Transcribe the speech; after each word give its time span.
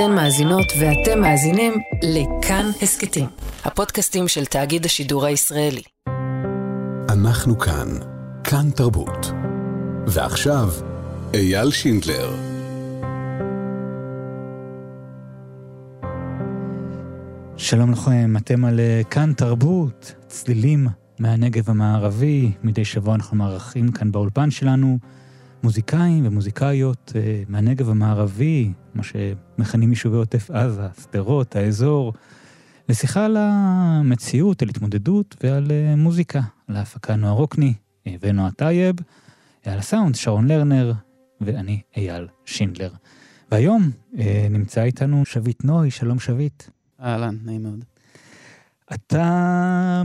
אתן 0.00 0.14
מאזינות 0.14 0.66
ואתם 0.80 1.20
מאזינים 1.20 1.72
לכאן 2.02 2.70
הסכתים, 2.82 3.26
הפודקאסטים 3.64 4.28
של 4.28 4.44
תאגיד 4.44 4.84
השידור 4.84 5.26
הישראלי. 5.26 5.82
אנחנו 7.08 7.58
כאן, 7.58 7.88
כאן 8.44 8.70
תרבות. 8.70 9.32
ועכשיו, 10.06 10.68
אייל 11.34 11.70
שינדלר. 11.70 12.30
שלום 17.56 17.92
לכם, 17.92 18.36
אתם 18.36 18.64
על 18.64 18.80
אה, 18.80 19.00
כאן 19.10 19.32
תרבות, 19.32 20.14
צלילים 20.26 20.86
מהנגב 21.18 21.70
המערבי. 21.70 22.52
מדי 22.62 22.84
שבוע 22.84 23.14
אנחנו 23.14 23.36
מארחים 23.36 23.92
כאן 23.92 24.12
באולפן 24.12 24.50
שלנו 24.50 24.98
מוזיקאים 25.62 26.26
ומוזיקאיות 26.26 27.12
אה, 27.16 27.42
מהנגב 27.48 27.90
המערבי, 27.90 28.72
מה 28.94 29.02
שמכנים 29.02 29.90
יישובי 29.90 30.16
עוטף 30.16 30.50
עזה, 30.50 30.86
שדרות, 31.02 31.56
האזור, 31.56 32.12
לשיחה 32.88 33.24
על 33.24 33.36
המציאות, 33.40 34.62
על 34.62 34.68
התמודדות 34.68 35.36
ועל 35.42 35.66
אה, 35.70 35.96
מוזיקה, 35.96 36.40
על 36.68 36.76
ההפקה 36.76 37.16
נועה 37.16 37.32
רוקני 37.32 37.74
ונועה 38.20 38.50
טייב, 38.50 38.96
על 39.64 39.78
הסאונד 39.78 40.14
שרון 40.14 40.48
לרנר 40.48 40.92
ואני 41.40 41.80
אייל 41.96 42.28
שינדלר. 42.44 42.90
והיום 43.50 43.90
נמצא 44.50 44.82
איתנו 44.82 45.24
שביט 45.24 45.64
נוי, 45.64 45.90
שלום 45.90 46.18
שביט. 46.18 46.62
אהלן, 47.00 47.36
נעים 47.44 47.62
מאוד. 47.62 47.84
אתה 48.94 50.02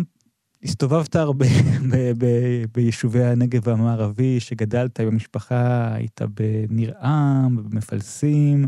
הסתובבת 0.65 1.15
הרבה 1.15 1.45
ב- 1.91 2.11
ב- 2.17 2.65
ביישובי 2.73 3.23
הנגב 3.23 3.69
המערבי, 3.69 4.39
שגדלת 4.39 4.99
במשפחה, 4.99 5.93
היית 5.93 6.21
בניר 6.21 6.97
עם, 6.97 7.55
במפלסים, 7.69 8.65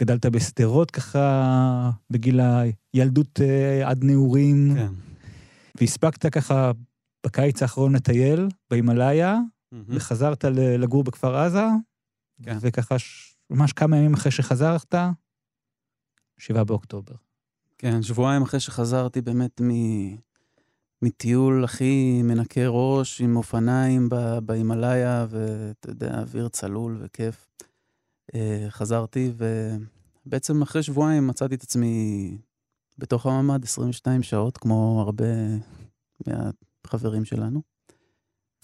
גדלת 0.00 0.26
בשדרות 0.26 0.90
ככה, 0.90 1.90
בגיל 2.10 2.40
הילדות 2.94 3.40
uh, 3.40 3.86
עד 3.86 4.04
נעורים. 4.04 4.74
כן. 4.74 4.92
והספקת 5.80 6.26
ככה 6.26 6.70
בקיץ 7.26 7.62
האחרון 7.62 7.96
לטייל 7.96 8.48
בהימאליה, 8.70 9.38
מהמם. 9.72 9.84
וחזרת 9.88 10.44
לגור 10.54 11.04
בכפר 11.04 11.36
עזה, 11.36 11.64
כן. 12.42 12.56
וככה 12.60 12.98
ש- 12.98 13.36
ממש 13.50 13.72
כמה 13.72 13.96
ימים 13.96 14.14
אחרי 14.14 14.32
שחזרת, 14.32 14.94
שבעה 16.38 16.64
באוקטובר. 16.64 17.14
כן, 17.78 18.02
שבועיים 18.02 18.42
אחרי 18.42 18.60
שחזרתי 18.60 19.20
באמת 19.20 19.60
מ... 19.60 19.70
מטיול 21.02 21.64
הכי 21.64 22.22
מנקה 22.22 22.68
ראש 22.68 23.20
עם 23.20 23.36
אופניים 23.36 24.08
בהימאליה, 24.44 25.26
ואתה 25.30 25.90
יודע, 25.90 26.20
אוויר 26.20 26.48
צלול 26.48 26.98
וכיף. 27.00 27.48
אה, 28.34 28.66
חזרתי, 28.68 29.32
ובעצם 30.26 30.62
אחרי 30.62 30.82
שבועיים 30.82 31.26
מצאתי 31.26 31.54
את 31.54 31.62
עצמי 31.62 32.38
בתוך 32.98 33.26
הממ"ד 33.26 33.64
22 33.64 34.22
שעות, 34.22 34.56
כמו 34.56 35.02
הרבה 35.06 35.24
מהחברים 36.26 37.24
שלנו. 37.24 37.62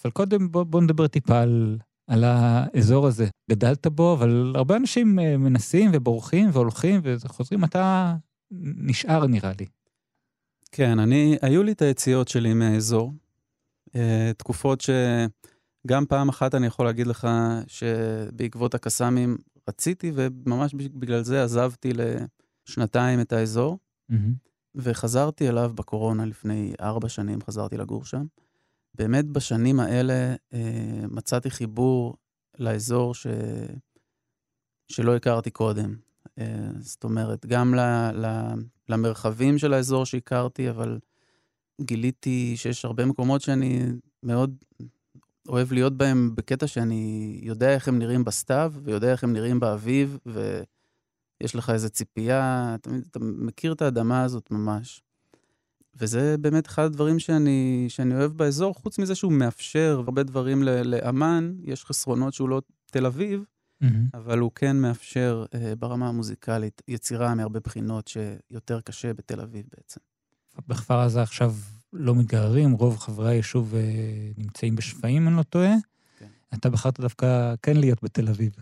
אבל 0.05 0.11
קודם 0.11 0.53
בוא, 0.53 0.65
בוא 0.65 0.81
נדבר 0.81 1.07
טיפה 1.07 1.41
על, 1.41 1.79
על 2.07 2.25
האזור 2.25 3.07
הזה. 3.07 3.27
גדלת 3.51 3.87
בו, 3.87 4.15
אבל 4.15 4.53
הרבה 4.57 4.77
אנשים 4.77 5.19
אה, 5.19 5.37
מנסים 5.37 5.91
ובורחים 5.95 6.51
והולכים 6.53 7.01
וחוזרים, 7.05 7.65
אתה 7.65 8.15
נשאר 8.61 9.27
נראה 9.27 9.53
לי. 9.61 9.67
כן, 10.73 10.99
אני, 10.99 11.37
היו 11.43 11.63
לי 11.63 11.73
את 11.73 11.83
היציאות 11.83 12.29
שלי 12.29 12.55
מהאזור. 12.55 13.13
אה, 13.97 14.33
תקופות 14.37 14.81
שגם 14.81 16.07
פעם 16.07 16.29
אחת 16.29 16.55
אני 16.55 16.67
יכול 16.67 16.87
להגיד 16.87 17.07
לך 17.07 17.29
שבעקבות 17.67 18.75
הקסאמים 18.75 19.37
רציתי, 19.69 20.13
וממש 20.15 20.75
בגלל 20.75 21.23
זה 21.23 21.45
עזבתי 21.45 21.93
לשנתיים 21.95 23.21
את 23.21 23.33
האזור, 23.33 23.79
וחזרתי 24.75 25.49
אליו 25.49 25.73
בקורונה 25.75 26.27
לפני 26.27 26.73
ארבע 26.81 27.09
שנים, 27.09 27.39
חזרתי 27.43 27.77
לגור 27.77 28.05
שם. 28.05 28.25
באמת 28.95 29.25
בשנים 29.25 29.81
האלה 29.81 30.35
אה, 30.53 31.05
מצאתי 31.11 31.51
חיבור 31.51 32.17
לאזור 32.59 33.15
ש... 33.15 33.27
שלא 34.89 35.17
הכרתי 35.17 35.51
קודם. 35.51 36.08
אה, 36.39 36.71
זאת 36.81 37.05
אומרת, 37.05 37.47
גם 37.47 37.75
ל... 37.75 37.81
ל... 38.15 38.55
למרחבים 38.89 39.59
של 39.59 39.75
האזור 39.75 40.07
שהכרתי, 40.07 40.71
אבל 40.71 40.99
גיליתי 41.81 42.55
שיש 42.57 42.85
הרבה 42.85 43.07
מקומות 43.07 43.41
שאני 43.41 43.83
מאוד 44.23 44.57
אוהב 45.49 45.73
להיות 45.73 45.97
בהם 45.97 46.35
בקטע 46.35 46.67
שאני 46.67 47.41
יודע 47.43 47.75
איך 47.75 47.89
הם 47.89 47.99
נראים 47.99 48.25
בסתיו, 48.25 48.73
ויודע 48.83 49.13
איך 49.13 49.25
הם 49.25 49.33
נראים 49.33 49.61
באביב, 49.61 50.19
ויש 50.27 51.55
לך 51.55 51.71
איזו 51.71 51.91
ציפייה, 51.91 52.75
אתה, 52.75 52.91
אתה 53.11 53.19
מכיר 53.23 53.73
את 53.73 53.83
האדמה 53.83 54.23
הזאת 54.23 54.51
ממש. 54.51 55.03
וזה 56.01 56.37
באמת 56.41 56.67
אחד 56.67 56.83
הדברים 56.83 57.19
שאני, 57.19 57.87
שאני 57.89 58.15
אוהב 58.15 58.33
באזור, 58.33 58.75
חוץ 58.75 58.99
מזה 58.99 59.15
שהוא 59.15 59.33
מאפשר 59.33 60.03
הרבה 60.05 60.23
דברים 60.23 60.63
לאמן, 60.63 61.55
יש 61.63 61.85
חסרונות 61.85 62.35
שהוא 62.35 62.49
לא 62.49 62.63
תל 62.87 63.07
אביב, 63.07 63.45
אבל 64.15 64.39
הוא 64.39 64.51
כן 64.55 64.77
מאפשר 64.77 65.45
אה, 65.55 65.77
ברמה 65.77 66.09
המוזיקלית 66.09 66.83
יצירה 66.89 67.35
מהרבה 67.35 67.61
בחינות 67.61 68.09
שיותר 68.09 68.81
קשה 68.81 69.15
בתל 69.15 69.41
אביב 69.41 69.67
בעצם. 69.77 70.01
בכפר 70.69 70.99
עזה 70.99 71.23
עכשיו 71.23 71.55
לא 71.93 72.15
מתגררים, 72.15 72.73
רוב 72.73 72.99
חברי 72.99 73.31
היישוב 73.31 73.75
אה, 73.75 73.81
נמצאים 74.37 74.77
בשפיים, 74.77 75.23
אם 75.23 75.29
אני 75.29 75.37
לא 75.37 75.43
טועה. 75.43 75.75
כן. 76.19 76.27
אתה 76.55 76.71
בחרת 76.71 77.01
דווקא 77.01 77.55
כן 77.63 77.77
להיות 77.77 78.03
בתל 78.03 78.29
אביב. 78.29 78.57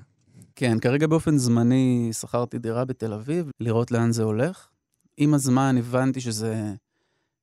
כן, 0.55 0.79
כרגע 0.79 1.07
באופן 1.07 1.39
זמני 1.39 2.11
שכרתי 2.13 2.59
דירה 2.59 2.85
בתל 2.85 3.13
אביב, 3.13 3.51
לראות 3.61 3.91
לאן 3.91 4.13
זה 4.13 4.23
הולך. 4.23 4.69
עם 5.17 5.35
הזמן 5.35 5.77
הבנתי 5.79 6.21
שזה 6.21 6.75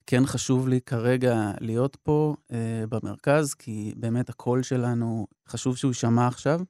כן 0.07 0.25
חשוב 0.25 0.67
לי 0.67 0.81
כרגע 0.81 1.51
להיות 1.59 1.97
פה 2.03 2.35
אה, 2.51 2.83
במרכז, 2.89 3.53
כי 3.53 3.93
באמת 3.97 4.29
הקול 4.29 4.63
שלנו, 4.63 5.27
חשוב 5.47 5.77
שהוא 5.77 5.89
יישמע 5.89 6.27
עכשיו. 6.27 6.61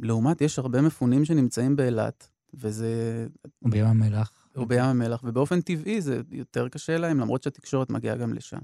לעומת, 0.00 0.40
יש 0.40 0.58
הרבה 0.58 0.82
מפונים 0.82 1.24
שנמצאים 1.24 1.76
באילת, 1.76 2.28
וזה... 2.54 3.26
או 3.64 3.70
בים 3.70 3.84
המלח. 3.84 4.48
או 4.56 4.66
בים 4.66 4.84
המלח, 4.84 5.20
ובאופן 5.24 5.60
טבעי 5.60 6.00
זה 6.00 6.20
יותר 6.30 6.68
קשה 6.68 6.98
להם, 6.98 7.20
למרות 7.20 7.42
שהתקשורת 7.42 7.90
מגיעה 7.90 8.16
גם 8.16 8.32
לשם. 8.32 8.58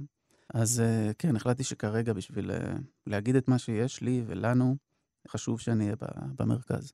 אז 0.54 0.80
אה, 0.80 1.10
כן, 1.18 1.36
החלטתי 1.36 1.64
שכרגע 1.64 2.12
בשביל 2.12 2.50
אה, 2.50 2.74
להגיד 3.06 3.36
את 3.36 3.48
מה 3.48 3.58
שיש 3.58 4.00
לי 4.00 4.22
ולנו, 4.26 4.76
חשוב 5.28 5.60
שאני 5.60 5.84
אהיה 5.84 5.96
במרכז. 6.38 6.92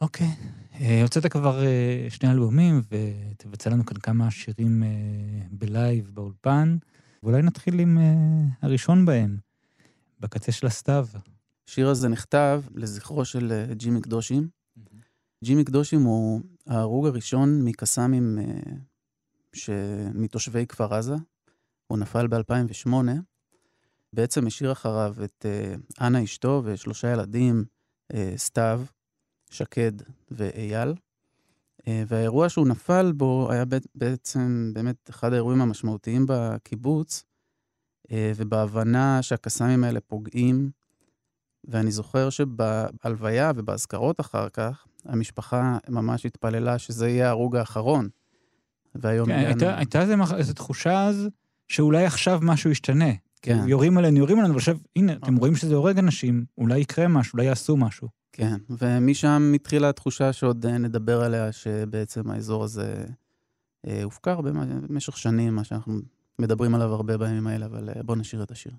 אוקיי. 0.00 0.30
אה, 0.80 1.02
הוצאת 1.02 1.26
כבר 1.26 1.62
שני 2.08 2.30
אלבומים, 2.30 2.82
ותבצע 2.90 3.70
לנו 3.70 3.86
כאן 3.86 3.96
כמה 3.96 4.30
שירים 4.30 4.82
בלייב 5.50 6.10
באולפן, 6.14 6.76
ואולי 7.22 7.42
נתחיל 7.42 7.80
עם 7.80 7.98
הראשון 8.62 9.06
בהם, 9.06 9.36
בקצה 10.20 10.52
של 10.52 10.66
הסתיו. 10.66 11.06
השיר 11.68 11.88
הזה 11.88 12.08
נכתב 12.08 12.62
לזכרו 12.74 13.24
של 13.24 13.52
אה, 13.52 13.74
ג'ימי 13.74 14.00
קדושים. 14.00 14.48
ג'ימי 15.44 15.64
קדושים 15.64 16.02
הוא 16.02 16.40
ההרוג 16.66 17.06
הראשון 17.06 17.62
מקסאמים 17.64 18.38
אה, 18.38 18.44
ש... 19.52 19.70
מתושבי 20.14 20.66
כפר 20.66 20.94
עזה. 20.94 21.14
הוא 21.86 21.98
נפל 21.98 22.26
ב-2008. 22.26 22.90
בעצם 24.12 24.46
השאיר 24.46 24.72
אחריו 24.72 25.14
את 25.24 25.46
אה, 25.48 25.74
אנה 26.06 26.24
אשתו 26.24 26.62
ושלושה 26.64 27.12
ילדים, 27.12 27.64
סתיו, 28.36 28.82
שקד 29.50 29.92
ואייל. 30.30 30.94
והאירוע 32.06 32.48
שהוא 32.48 32.68
נפל 32.68 33.12
בו 33.12 33.48
היה 33.52 33.64
בע- 33.64 33.78
בעצם 33.94 34.70
באמת 34.74 35.10
אחד 35.10 35.32
האירועים 35.32 35.60
המשמעותיים 35.60 36.26
בקיבוץ, 36.28 37.24
ובהבנה 38.12 39.22
שהקסאמים 39.22 39.84
האלה 39.84 40.00
פוגעים 40.00 40.70
ואני 41.68 41.90
זוכר 41.90 42.30
שבהלוויה 42.30 43.52
ובאזכרות 43.56 44.20
אחר 44.20 44.48
כך, 44.48 44.84
המשפחה 45.04 45.78
ממש 45.88 46.26
התפללה 46.26 46.78
שזה 46.78 47.08
יהיה 47.08 47.26
ההרוג 47.26 47.56
האחרון. 47.56 48.08
והיום 48.94 49.26
כן, 49.26 49.32
הגענו... 49.32 49.48
הייתה, 49.48 49.76
הייתה 49.78 50.00
איזה, 50.02 50.16
מח- 50.16 50.34
איזו 50.34 50.52
תחושה 50.54 51.04
אז, 51.06 51.28
שאולי 51.68 52.04
עכשיו 52.06 52.40
משהו 52.42 52.70
ישתנה. 52.70 53.10
כן, 53.42 53.64
יורים 53.68 53.98
עלינו, 53.98 54.18
יורים 54.18 54.38
עלינו, 54.38 54.54
ועכשיו, 54.54 54.76
הנה, 54.96 55.12
אתם 55.12 55.36
רואים 55.36 55.56
שזה 55.56 55.74
הורג 55.74 55.98
אנשים, 55.98 56.44
אולי 56.58 56.78
יקרה 56.78 57.08
משהו, 57.08 57.32
אולי 57.36 57.44
יעשו 57.46 57.76
משהו. 57.76 58.08
כן. 58.32 58.56
ומשם 58.70 59.52
התחילה 59.54 59.88
התחושה 59.88 60.32
שעוד 60.32 60.66
אה, 60.66 60.78
נדבר 60.78 61.22
עליה, 61.24 61.52
שבעצם 61.52 62.30
האזור 62.30 62.64
הזה 62.64 63.04
אה, 63.86 64.02
הופקר 64.02 64.40
במ- 64.40 64.86
במשך 64.88 65.16
שנים, 65.16 65.54
מה 65.54 65.64
שאנחנו 65.64 65.94
מדברים 66.38 66.74
עליו 66.74 66.92
הרבה 66.94 67.16
בימים 67.18 67.46
האלה, 67.46 67.66
אבל 67.66 67.88
אה, 67.96 68.02
בואו 68.02 68.18
נשאיר 68.18 68.42
את 68.42 68.50
השיר. 68.50 68.72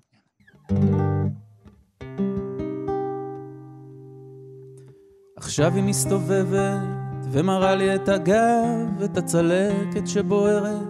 עכשיו 5.48 5.74
היא 5.74 5.84
מסתובבת 5.84 7.26
ומראה 7.30 7.74
לי 7.74 7.94
את 7.94 8.08
הגב, 8.08 9.02
את 9.04 9.16
הצלקת 9.16 10.06
שבוערת, 10.06 10.86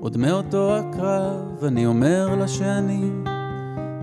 עוד 0.00 0.16
מאותו 0.16 0.76
הקרב, 0.76 1.64
אני 1.64 1.86
אומר 1.86 2.36
לה 2.36 2.48
שאני, 2.48 3.10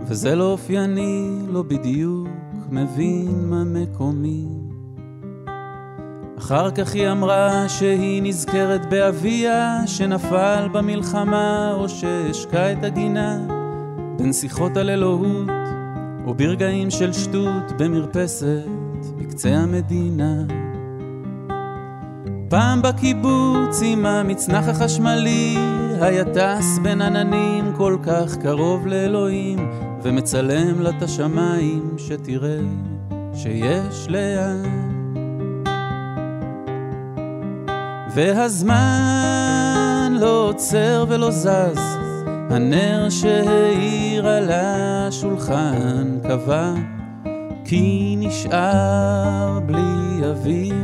וזה 0.06 0.36
לא 0.36 0.52
אופייני, 0.52 1.30
לא 1.48 1.64
בדיוק 1.64 2.28
מבין 2.70 3.50
מה 3.50 3.64
מקומי. 3.64 4.48
אחר 6.38 6.72
כך 6.72 6.94
היא 6.94 7.10
אמרה 7.12 7.70
שהיא 7.70 8.24
נזכרת 8.24 8.90
באביה 8.90 9.82
שנפל 9.86 10.68
במלחמה 10.72 11.74
או 11.74 11.90
שהשקע 11.90 12.72
את 12.72 12.84
הגינה 12.84 13.40
בין 14.18 14.34
שיחות 14.34 14.78
על 14.78 14.90
אלוהות 14.90 15.50
וברגעים 16.28 16.90
של 16.92 17.14
שטות 17.14 17.72
במרפסת 17.78 18.85
בקצה 19.26 19.50
המדינה. 19.50 20.44
פעם 22.50 22.82
בקיבוץ 22.82 23.82
עם 23.84 24.06
המצנח 24.06 24.68
החשמלי 24.68 25.58
היה 26.02 26.24
טס 26.26 26.80
בין 26.84 27.02
עננים 27.02 27.74
כל 27.78 27.98
כך 28.04 28.38
קרוב 28.38 28.88
לאלוהים 28.88 29.72
ומצלם 30.04 30.82
לה 30.82 30.90
את 30.90 31.02
השמיים 31.02 31.96
שתראה 31.98 32.60
שיש 33.34 34.08
לאן. 34.10 34.64
והזמן 38.16 40.14
לא 40.20 40.50
עוצר 40.50 41.06
ולא 41.10 41.32
זז, 41.32 41.80
הנר 42.50 43.10
שהאיר 43.10 44.28
על 44.28 44.50
השולחן 44.52 46.20
קבע 46.28 46.74
כי 47.66 48.16
נשאר 48.20 49.60
בלי 49.66 50.28
אוויר. 50.30 50.76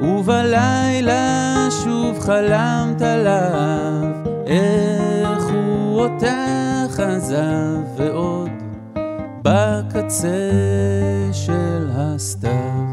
ובלילה 0.00 1.68
שוב 1.84 2.20
חלמת 2.20 3.02
עליו, 3.02 4.02
איך 4.46 5.44
הוא 5.52 6.00
אותך 6.00 7.00
עזב 7.00 7.78
ועוד 7.96 8.50
בקצה 9.42 10.50
של 11.32 11.88
הסתיו. 11.94 12.88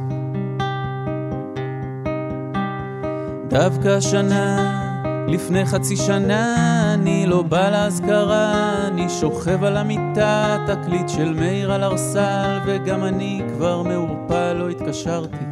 דווקא 3.49 3.99
שנה, 3.99 4.84
לפני 5.27 5.65
חצי 5.65 5.95
שנה, 5.95 6.55
אני 6.93 7.25
לא 7.25 7.41
בא 7.41 7.69
לאזכרה, 7.69 8.73
אני 8.87 9.09
שוכב 9.09 9.63
על 9.63 9.77
המיטה, 9.77 10.57
תקליט 10.67 11.09
של 11.09 11.33
מאיר 11.33 11.71
על 11.71 11.83
ארסל, 11.83 12.59
וגם 12.65 13.03
אני 13.03 13.41
כבר 13.55 13.81
מעורפל, 13.81 14.53
לא 14.53 14.69
התקשרתי, 14.69 15.45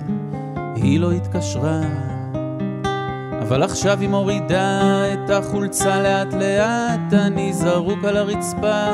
היא 0.76 1.00
לא 1.00 1.12
התקשרה. 1.12 1.82
אבל 3.42 3.64
עכשיו 3.64 4.00
היא 4.00 4.10
מורידה 4.10 5.04
את 5.14 5.30
החולצה 5.30 6.02
לאט 6.02 6.34
לאט, 6.34 7.14
אני 7.14 7.54
זרוק 7.54 8.04
על 8.04 8.18
הרצפה, 8.18 8.86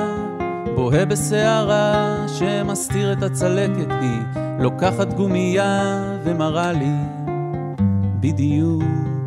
בוהה 0.75 1.05
בסערה 1.05 2.15
שמסתיר 2.27 3.13
את 3.13 3.23
הצלקת, 3.23 3.91
היא 4.01 4.21
לוקחת 4.59 5.13
גומייה 5.13 6.03
ומראה 6.23 6.71
לי 6.71 6.93
בדיוק. 8.19 9.19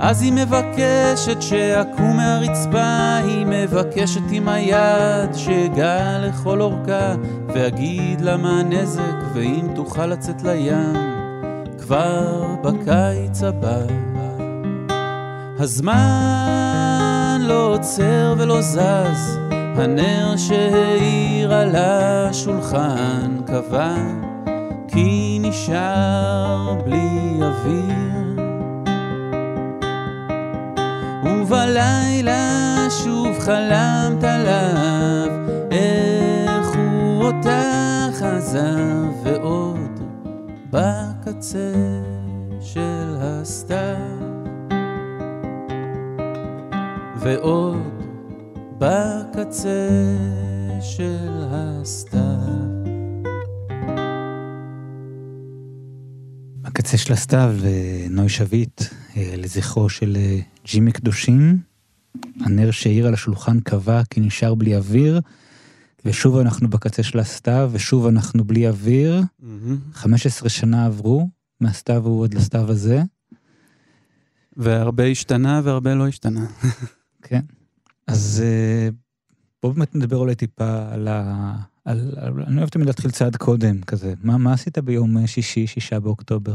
אז 0.00 0.22
היא 0.22 0.32
מבקשת 0.32 1.42
שאקום 1.42 2.16
מהרצפה, 2.16 3.16
היא 3.24 3.46
מבקשת 3.46 4.20
עם 4.30 4.48
היד 4.48 5.34
שאגע 5.34 6.18
לכל 6.18 6.60
אורכה, 6.60 7.14
ואגיד 7.48 8.20
לה 8.20 8.36
מה 8.36 8.60
הנזק, 8.60 9.02
ואם 9.34 9.68
תוכל 9.74 10.06
לצאת 10.06 10.42
לים, 10.42 10.96
כבר 11.78 12.44
בקיץ 12.62 13.42
הבא. 13.42 13.78
הזמן 15.58 17.38
לא 17.40 17.74
עוצר 17.74 18.34
ולא 18.38 18.60
זז, 18.60 19.38
הנר 19.52 20.36
שהאיר 20.36 21.54
על 21.54 21.76
השולחן 21.76 23.40
קבע 23.46 23.94
כי 24.88 25.38
נשאר 25.42 26.74
בלי 26.84 27.40
אוויר. 27.42 28.17
ובלילה 31.68 32.86
שוב 33.04 33.38
חלמת 33.38 34.24
עליו, 34.24 35.28
איך 35.70 36.66
הוא 36.76 37.24
אותך 37.24 38.22
עזב, 38.22 39.04
ועוד 39.24 40.00
בקצה 40.70 41.72
של 42.60 43.16
הסתיו. 43.20 43.96
ועוד 47.20 48.04
בקצה 48.78 49.88
של 50.80 51.44
הסתיו. 51.50 52.18
הקצה 56.64 56.96
של 56.96 57.12
הסתיו, 57.12 57.54
נוי 58.10 58.28
שביט, 58.28 58.80
אה, 58.80 58.86
לזכרו 59.36 59.88
של 59.88 60.16
אה, 60.16 60.40
ג'ימי 60.64 60.92
קדושים. 60.92 61.58
הנר 62.40 62.70
שהאיר 62.70 63.06
על 63.06 63.14
השולחן 63.14 63.60
קבע 63.60 64.02
כי 64.10 64.20
נשאר 64.20 64.54
בלי 64.54 64.76
אוויר, 64.76 65.20
ושוב 66.04 66.36
אנחנו 66.36 66.70
בקצה 66.70 67.02
של 67.02 67.18
הסתיו, 67.18 67.70
ושוב 67.72 68.06
אנחנו 68.06 68.44
בלי 68.44 68.68
אוויר. 68.68 69.22
15 69.92 70.48
שנה 70.48 70.86
עברו 70.86 71.28
מהסתיו 71.60 72.02
ההוא 72.06 72.24
עד 72.24 72.34
לסתיו 72.34 72.70
הזה. 72.70 73.02
והרבה 74.56 75.04
השתנה 75.04 75.60
והרבה 75.64 75.94
לא 75.94 76.08
השתנה. 76.08 76.46
כן. 77.26 77.40
אז 78.06 78.42
אה, 78.44 78.88
בואו 79.62 79.72
באמת 79.72 79.94
נדבר 79.94 80.16
אולי 80.16 80.34
טיפה 80.34 80.92
על 80.92 81.08
ה... 81.08 81.54
על, 81.84 82.12
על, 82.16 82.32
אני 82.46 82.58
אוהב 82.58 82.68
תמיד 82.68 82.86
להתחיל 82.86 83.10
צעד 83.10 83.36
קודם, 83.36 83.82
כזה. 83.82 84.14
מה, 84.22 84.38
מה 84.38 84.52
עשית 84.52 84.78
ביום 84.78 85.26
שישי, 85.26 85.66
שישה 85.66 86.00
באוקטובר? 86.00 86.54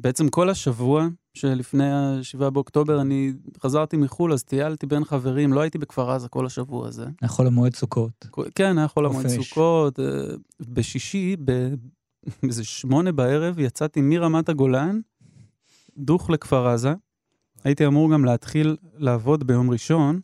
בעצם 0.00 0.28
כל 0.28 0.50
השבוע 0.50 1.08
שלפני 1.34 1.92
ה-7 1.92 2.50
באוקטובר 2.50 3.00
אני 3.00 3.32
חזרתי 3.62 3.96
מחו"ל, 3.96 4.32
אז 4.32 4.44
טיילתי 4.44 4.86
בין 4.86 5.04
חברים, 5.04 5.52
לא 5.52 5.60
הייתי 5.60 5.78
בכפר 5.78 6.10
עזה 6.10 6.28
כל 6.28 6.46
השבוע 6.46 6.88
הזה. 6.88 7.06
היה 7.20 7.28
חול 7.28 7.46
המועד 7.46 7.74
סוכות. 7.74 8.26
כן, 8.54 8.78
היה 8.78 8.88
חול 8.88 9.06
המועד 9.06 9.26
סוכות. 9.26 10.00
אה, 10.00 10.04
בשישי, 10.60 11.36
באיזה 11.36 12.64
שמונה 12.80 13.12
בערב, 13.12 13.58
יצאתי 13.58 14.00
מרמת 14.00 14.48
הגולן, 14.48 15.00
דוך 15.96 16.30
לכפר 16.30 16.68
עזה. 16.68 16.94
הייתי 17.64 17.86
אמור 17.86 18.12
גם 18.12 18.24
להתחיל 18.24 18.76
לעבוד 18.96 19.46
ביום 19.46 19.70
ראשון. 19.70 20.20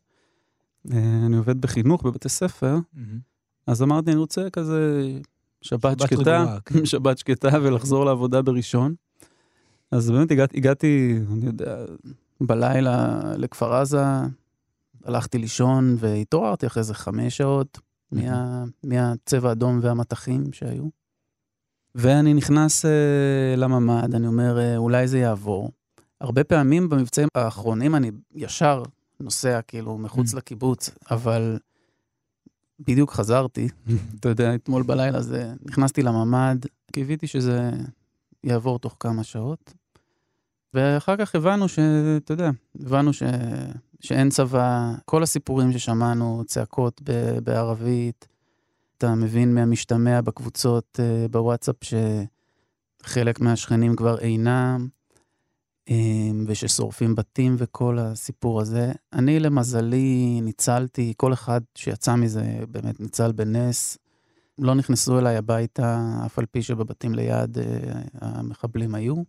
אה, 0.92 1.26
אני 1.26 1.36
עובד 1.36 1.60
בחינוך 1.60 2.02
בבתי 2.02 2.28
ספר. 2.28 2.76
Mm-hmm. 2.76 2.98
אז 3.66 3.82
אמרתי, 3.82 4.10
אני 4.10 4.18
רוצה 4.18 4.50
כזה 4.50 5.10
שבת, 5.62 6.00
שבת 6.00 6.10
שקטה, 6.10 6.58
כן. 6.64 6.84
שבת 6.92 7.18
שקטה 7.18 7.48
ולחזור 7.62 8.04
לעבודה 8.04 8.42
בראשון. 8.42 8.94
אז 9.90 10.10
באמת 10.10 10.30
הגעתי, 10.30 10.56
הגעתי, 10.56 11.18
אני 11.32 11.46
יודע, 11.46 11.76
בלילה 12.40 13.22
לכפר 13.36 13.74
עזה, 13.74 14.04
הלכתי 15.04 15.38
לישון 15.38 15.96
והתעוררתי 15.98 16.66
אחרי 16.66 16.80
איזה 16.80 16.94
חמש 16.94 17.36
שעות 17.36 17.78
מה, 18.12 18.64
מהצבע 18.84 19.48
האדום 19.48 19.78
והמטחים 19.82 20.52
שהיו. 20.52 20.88
ואני 21.94 22.34
נכנס 22.34 22.84
uh, 22.84 22.88
לממ"ד, 23.56 24.14
אני 24.14 24.26
אומר, 24.26 24.58
uh, 24.58 24.76
אולי 24.76 25.08
זה 25.08 25.18
יעבור. 25.18 25.70
הרבה 26.20 26.44
פעמים 26.44 26.88
במבצעים 26.88 27.28
האחרונים 27.34 27.94
אני 27.94 28.10
ישר 28.34 28.82
נוסע 29.20 29.60
כאילו 29.62 29.98
מחוץ 29.98 30.34
mm. 30.34 30.36
לקיבוץ, 30.36 30.90
אבל 31.10 31.58
בדיוק 32.80 33.10
חזרתי, 33.10 33.68
אתה 34.20 34.28
יודע, 34.28 34.54
אתמול 34.54 34.82
בלילה 34.82 35.22
זה, 35.22 35.52
נכנסתי 35.62 36.02
לממ"ד, 36.02 36.58
קיוויתי 36.92 37.26
שזה 37.26 37.70
יעבור 38.46 38.78
תוך 38.78 38.96
כמה 39.00 39.24
שעות. 39.24 39.74
ואחר 40.74 41.16
כך 41.16 41.34
הבנו 41.34 41.68
ש... 41.68 41.78
אתה 42.16 42.32
יודע, 42.32 42.50
הבנו 42.80 43.12
ש... 43.12 43.22
שאין 44.00 44.28
צבא, 44.30 44.92
כל 45.04 45.22
הסיפורים 45.22 45.72
ששמענו, 45.72 46.42
צעקות 46.46 47.00
ב... 47.04 47.38
בערבית, 47.38 48.28
אתה 48.98 49.14
מבין 49.14 49.54
מהמשתמע 49.54 50.20
בקבוצות 50.20 51.00
uh, 51.00 51.28
בוואטסאפ 51.30 51.76
שחלק 53.02 53.40
מהשכנים 53.40 53.96
כבר 53.96 54.18
אינם, 54.18 54.88
אמ, 55.88 56.44
וששורפים 56.48 57.14
בתים 57.14 57.56
וכל 57.58 57.98
הסיפור 57.98 58.60
הזה. 58.60 58.92
אני 59.12 59.40
למזלי 59.40 60.40
ניצלתי, 60.42 61.14
כל 61.16 61.32
אחד 61.32 61.60
שיצא 61.74 62.14
מזה 62.14 62.58
באמת 62.70 63.00
ניצל 63.00 63.32
בנס. 63.32 63.98
לא 64.58 64.74
נכנסו 64.74 65.18
אליי 65.18 65.36
הביתה, 65.36 66.20
אף 66.26 66.38
על 66.38 66.46
פי 66.46 66.62
שבבתים 66.62 67.14
ליד 67.14 67.58
uh, 67.58 67.60
המחבלים 68.20 68.94
היו. 68.94 69.22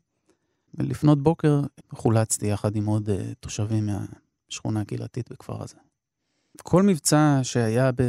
ולפנות 0.75 1.23
בוקר 1.23 1.61
חולצתי 1.91 2.47
יחד 2.47 2.75
עם 2.75 2.85
עוד 2.85 3.09
uh, 3.09 3.13
תושבים 3.39 3.89
מהשכונה 3.89 4.81
הקהילתית 4.81 5.31
בכפר 5.31 5.63
הזה. 5.63 5.75
כל 6.63 6.83
מבצע 6.83 7.39
שהיה 7.43 7.91
ב, 7.91 8.01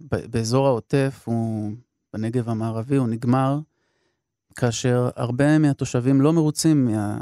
ב, 0.00 0.26
באזור 0.30 0.66
העוטף, 0.66 1.22
הוא, 1.24 1.72
בנגב 2.12 2.48
המערבי, 2.48 2.96
הוא 2.96 3.08
נגמר 3.08 3.60
כאשר 4.56 5.08
הרבה 5.16 5.58
מהתושבים 5.58 6.20
לא 6.20 6.32
מרוצים 6.32 6.84
מה, 6.84 7.18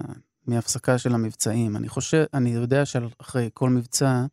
מהפסקה 0.46 0.98
של 0.98 1.14
המבצעים. 1.14 1.76
אני 1.76 1.88
חושב, 1.88 2.24
אני 2.34 2.50
יודע 2.50 2.84
שאחרי 2.84 3.50
כל 3.54 3.70
מבצע, 3.70 4.06
אה, 4.06 4.26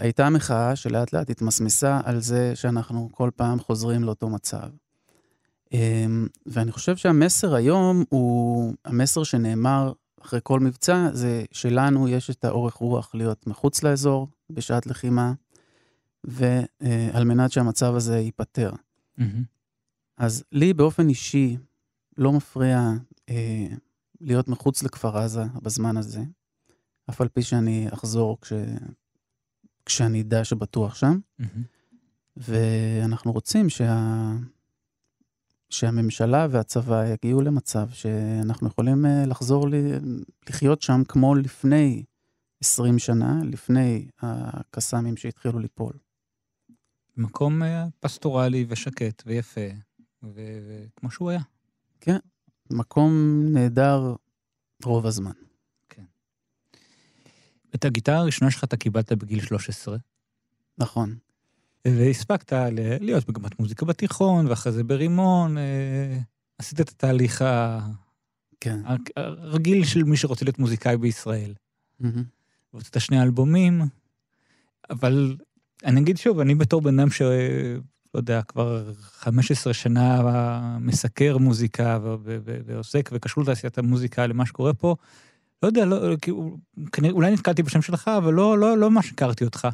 הייתה 0.00 0.30
מחאה 0.30 0.76
שלאט 0.76 1.12
לאט 1.12 1.30
התמסמסה 1.30 2.00
על 2.04 2.20
זה 2.20 2.56
שאנחנו 2.56 3.08
כל 3.12 3.30
פעם 3.36 3.60
חוזרים 3.60 4.04
לאותו 4.04 4.28
מצב. 4.28 4.68
אמ, 5.72 6.26
ואני 6.46 6.72
חושב 6.72 6.96
שהמסר 6.96 7.54
היום 7.54 8.04
הוא, 8.08 8.74
המסר 8.84 9.22
שנאמר 9.22 9.92
אחרי 10.22 10.40
כל 10.42 10.60
מבצע, 10.60 11.08
זה 11.12 11.44
שלנו 11.52 12.08
יש 12.08 12.30
את 12.30 12.44
האורך 12.44 12.74
רוח 12.74 13.14
להיות 13.14 13.46
מחוץ 13.46 13.82
לאזור 13.82 14.28
בשעת 14.50 14.86
לחימה, 14.86 15.32
ועל 16.24 17.24
מנת 17.24 17.52
שהמצב 17.52 17.94
הזה 17.94 18.18
ייפתר. 18.18 18.72
Mm-hmm. 19.18 19.22
אז 20.16 20.44
לי 20.52 20.72
באופן 20.72 21.08
אישי 21.08 21.56
לא 22.18 22.32
מפריע 22.32 22.90
אה, 23.28 23.66
להיות 24.20 24.48
מחוץ 24.48 24.82
לכפר 24.82 25.18
עזה 25.18 25.44
בזמן 25.62 25.96
הזה, 25.96 26.20
אף 27.10 27.20
על 27.20 27.28
פי 27.28 27.42
שאני 27.42 27.88
אחזור 27.92 28.38
כש, 28.40 28.52
כשאני 29.86 30.20
אדע 30.20 30.44
שבטוח 30.44 30.94
שם. 30.94 31.18
ואנחנו 32.36 33.32
רוצים 33.32 33.68
שה... 33.68 34.32
שהממשלה 35.70 36.46
והצבא 36.50 37.04
יגיעו 37.06 37.40
למצב 37.40 37.88
שאנחנו 37.90 38.68
יכולים 38.68 39.06
אה, 39.06 39.26
לחזור 39.26 39.68
ל... 39.68 39.74
לחיות 40.48 40.82
שם 40.82 41.02
כמו 41.08 41.34
לפני 41.34 42.04
20 42.60 42.98
שנה, 42.98 43.40
לפני 43.44 44.08
הקסאמים 44.20 45.16
שהתחילו 45.16 45.58
ליפול. 45.58 45.92
מקום 47.16 47.62
אה, 47.62 47.86
פסטורלי 48.00 48.66
ושקט 48.68 49.22
ויפה, 49.26 49.60
וכמו 50.22 51.10
שהוא 51.10 51.30
היה. 51.30 51.40
כן, 52.00 52.18
מקום 52.70 53.40
נהדר 53.52 54.14
רוב 54.84 55.06
הזמן. 55.06 55.32
את 57.74 57.84
הגיטרה 57.84 58.16
הראשונה 58.16 58.50
שלך 58.50 58.64
אתה 58.64 58.76
קיבלת 58.76 59.12
בגיל 59.12 59.40
13. 59.40 59.96
נכון. 60.78 61.14
והספקת 61.88 62.52
להיות 63.00 63.28
מגמת 63.28 63.60
מוזיקה 63.60 63.86
בתיכון, 63.86 64.46
ואחרי 64.46 64.72
זה 64.72 64.84
ברימון, 64.84 65.58
אה, 65.58 66.18
עשית 66.58 66.80
את 66.80 66.88
התהליך 66.88 67.44
כן. 68.60 68.80
הרגיל 69.16 69.84
של 69.84 70.04
מי 70.04 70.16
שרוצה 70.16 70.44
להיות 70.44 70.58
מוזיקאי 70.58 70.96
בישראל. 70.96 71.54
Mm-hmm. 72.02 72.06
והוצאת 72.72 73.00
שני 73.00 73.22
אלבומים, 73.22 73.82
אבל 74.90 75.36
אני 75.84 76.00
אגיד 76.00 76.16
שוב, 76.16 76.40
אני 76.40 76.54
בתור 76.54 76.80
בן 76.80 76.98
אדם 76.98 77.10
ש... 77.10 77.22
לא 78.14 78.18
יודע, 78.18 78.42
כבר 78.42 78.92
15 78.94 79.74
שנה 79.74 80.78
מסקר 80.80 81.38
מוזיקה 81.38 81.98
ועוסק 82.66 83.10
וקשור 83.12 83.42
לתעשיית 83.42 83.78
המוזיקה 83.78 84.26
למה 84.26 84.46
שקורה 84.46 84.74
פה, 84.74 84.96
לא 85.62 85.68
יודע, 85.68 85.84
לא, 85.84 86.16
כנראה, 86.92 87.14
אולי 87.14 87.32
נתקלתי 87.32 87.62
בשם 87.62 87.82
שלך, 87.82 88.10
אבל 88.18 88.32
לא, 88.32 88.58
לא, 88.58 88.78
לא 88.78 88.90
ממש 88.90 89.10
הכרתי 89.12 89.44
אותך. 89.44 89.68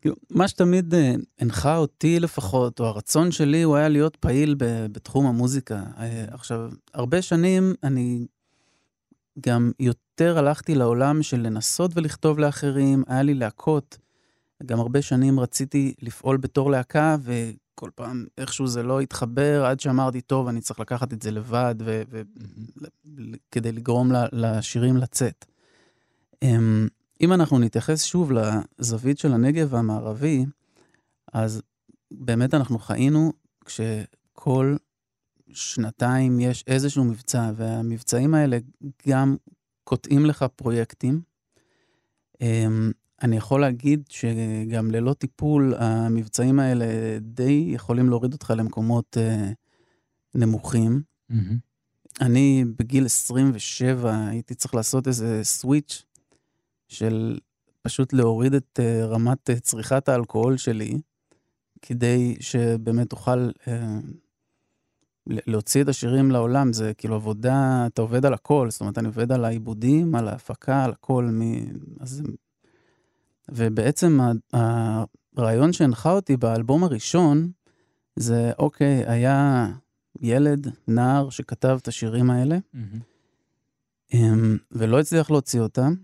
כאילו, 0.00 0.14
מה 0.30 0.48
שתמיד 0.48 0.94
אה, 0.94 1.14
הנחה 1.38 1.76
אותי 1.76 2.20
לפחות, 2.20 2.80
או 2.80 2.84
הרצון 2.84 3.32
שלי, 3.32 3.62
הוא 3.62 3.76
היה 3.76 3.88
להיות 3.88 4.16
פעיל 4.16 4.54
בתחום 4.58 5.26
המוזיקה. 5.26 5.82
אה, 5.98 6.24
עכשיו, 6.30 6.70
הרבה 6.94 7.22
שנים 7.22 7.74
אני 7.82 8.26
גם 9.40 9.72
יותר 9.80 10.38
הלכתי 10.38 10.74
לעולם 10.74 11.22
של 11.22 11.40
לנסות 11.40 11.90
ולכתוב 11.94 12.38
לאחרים, 12.38 13.04
היה 13.06 13.22
לי 13.22 13.34
להקות. 13.34 13.98
גם 14.66 14.80
הרבה 14.80 15.02
שנים 15.02 15.40
רציתי 15.40 15.94
לפעול 16.02 16.36
בתור 16.36 16.70
להקה, 16.70 17.16
וכל 17.72 17.90
פעם 17.94 18.26
איכשהו 18.38 18.66
זה 18.66 18.82
לא 18.82 19.00
התחבר, 19.00 19.64
עד 19.66 19.80
שאמרתי, 19.80 20.20
טוב, 20.20 20.48
אני 20.48 20.60
צריך 20.60 20.80
לקחת 20.80 21.12
את 21.12 21.22
זה 21.22 21.30
לבד, 21.30 21.74
ו- 21.80 22.02
ו- 22.10 22.22
כדי 23.50 23.72
לגרום 23.72 24.12
לשירים 24.32 24.96
לצאת. 24.96 25.44
אמ, 26.42 26.88
אם 27.20 27.32
אנחנו 27.32 27.58
נתייחס 27.58 28.04
שוב 28.04 28.32
לזווית 28.32 29.18
של 29.18 29.32
הנגב 29.32 29.74
המערבי, 29.74 30.44
אז 31.32 31.62
באמת 32.10 32.54
אנחנו 32.54 32.78
חיינו 32.78 33.32
כשכל 33.64 34.76
שנתיים 35.52 36.40
יש 36.40 36.64
איזשהו 36.66 37.04
מבצע, 37.04 37.50
והמבצעים 37.56 38.34
האלה 38.34 38.58
גם 39.08 39.36
קוטעים 39.84 40.26
לך 40.26 40.44
פרויקטים. 40.56 41.20
אני 43.22 43.36
יכול 43.36 43.60
להגיד 43.60 44.02
שגם 44.08 44.90
ללא 44.90 45.12
טיפול, 45.12 45.74
המבצעים 45.78 46.60
האלה 46.60 46.86
די 47.20 47.70
יכולים 47.74 48.08
להוריד 48.08 48.32
אותך 48.32 48.52
למקומות 48.56 49.16
אה, 49.20 49.50
נמוכים. 50.34 51.02
Mm-hmm. 51.32 51.34
אני 52.20 52.64
בגיל 52.78 53.04
27 53.04 54.26
הייתי 54.28 54.54
צריך 54.54 54.74
לעשות 54.74 55.08
איזה 55.08 55.40
סוויץ' 55.44 56.04
של 56.88 57.38
פשוט 57.82 58.12
להוריד 58.12 58.54
את 58.54 58.80
uh, 58.82 59.06
רמת 59.06 59.50
uh, 59.50 59.60
צריכת 59.60 60.08
האלכוהול 60.08 60.56
שלי, 60.56 61.00
כדי 61.82 62.36
שבאמת 62.40 63.12
אוכל 63.12 63.50
uh, 63.50 63.70
להוציא 65.26 65.82
את 65.82 65.88
השירים 65.88 66.30
לעולם. 66.30 66.72
זה 66.72 66.94
כאילו 66.94 67.14
עבודה, 67.14 67.86
אתה 67.86 68.02
עובד 68.02 68.26
על 68.26 68.34
הכל, 68.34 68.70
זאת 68.70 68.80
אומרת, 68.80 68.98
אני 68.98 69.06
עובד 69.06 69.32
על 69.32 69.44
העיבודים, 69.44 70.14
על 70.14 70.28
ההפקה, 70.28 70.84
על 70.84 70.90
הכל. 70.90 71.24
מ... 71.24 71.42
אז... 72.00 72.22
ובעצם 73.50 74.18
הרעיון 75.36 75.72
שהנחה 75.72 76.10
אותי 76.10 76.36
באלבום 76.36 76.84
הראשון, 76.84 77.50
זה 78.16 78.52
אוקיי, 78.58 79.04
היה 79.06 79.68
ילד, 80.20 80.66
נער, 80.88 81.30
שכתב 81.30 81.78
את 81.82 81.88
השירים 81.88 82.30
האלה, 82.30 82.58
mm-hmm. 82.74 84.16
ולא 84.70 85.00
הצליח 85.00 85.30
להוציא 85.30 85.60
אותם. 85.60 85.94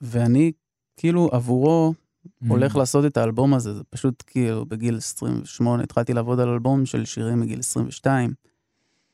ואני 0.00 0.52
כאילו 0.96 1.28
עבורו 1.32 1.94
mm. 1.94 2.48
הולך 2.48 2.76
לעשות 2.76 3.04
את 3.04 3.16
האלבום 3.16 3.54
הזה, 3.54 3.74
זה 3.74 3.84
פשוט 3.90 4.22
כאילו 4.26 4.66
בגיל 4.66 4.96
28 4.96 5.82
התחלתי 5.82 6.14
לעבוד 6.14 6.40
על 6.40 6.48
אלבום 6.48 6.86
של 6.86 7.04
שירים 7.04 7.40
מגיל 7.40 7.58
22, 7.58 8.34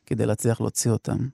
כדי 0.07 0.27
להצליח 0.27 0.61
להוציא 0.61 0.91
אותם. 0.91 1.29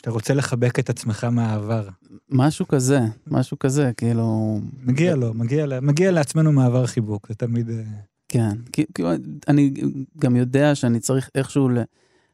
שאתה 0.00 0.10
רוצה 0.10 0.34
לחבק 0.34 0.78
את 0.78 0.90
עצמך 0.90 1.24
מהעבר. 1.24 1.88
משהו 2.30 2.68
כזה, 2.68 3.00
משהו 3.26 3.58
כזה, 3.58 3.90
כאילו... 3.96 4.58
מגיע 4.82 5.16
לו, 5.16 5.34
מגיע, 5.34 5.66
מגיע 5.82 6.10
לעצמנו 6.10 6.52
מעבר 6.52 6.86
חיבוק, 6.86 7.28
זה 7.28 7.34
תמיד... 7.34 7.70
אה, 7.70 7.82
כן, 8.28 8.56
כאילו, 8.94 9.10
אני 9.48 9.72
גם 10.18 10.36
יודע 10.36 10.74
שאני 10.74 11.00
צריך 11.00 11.30
איכשהו 11.34 11.68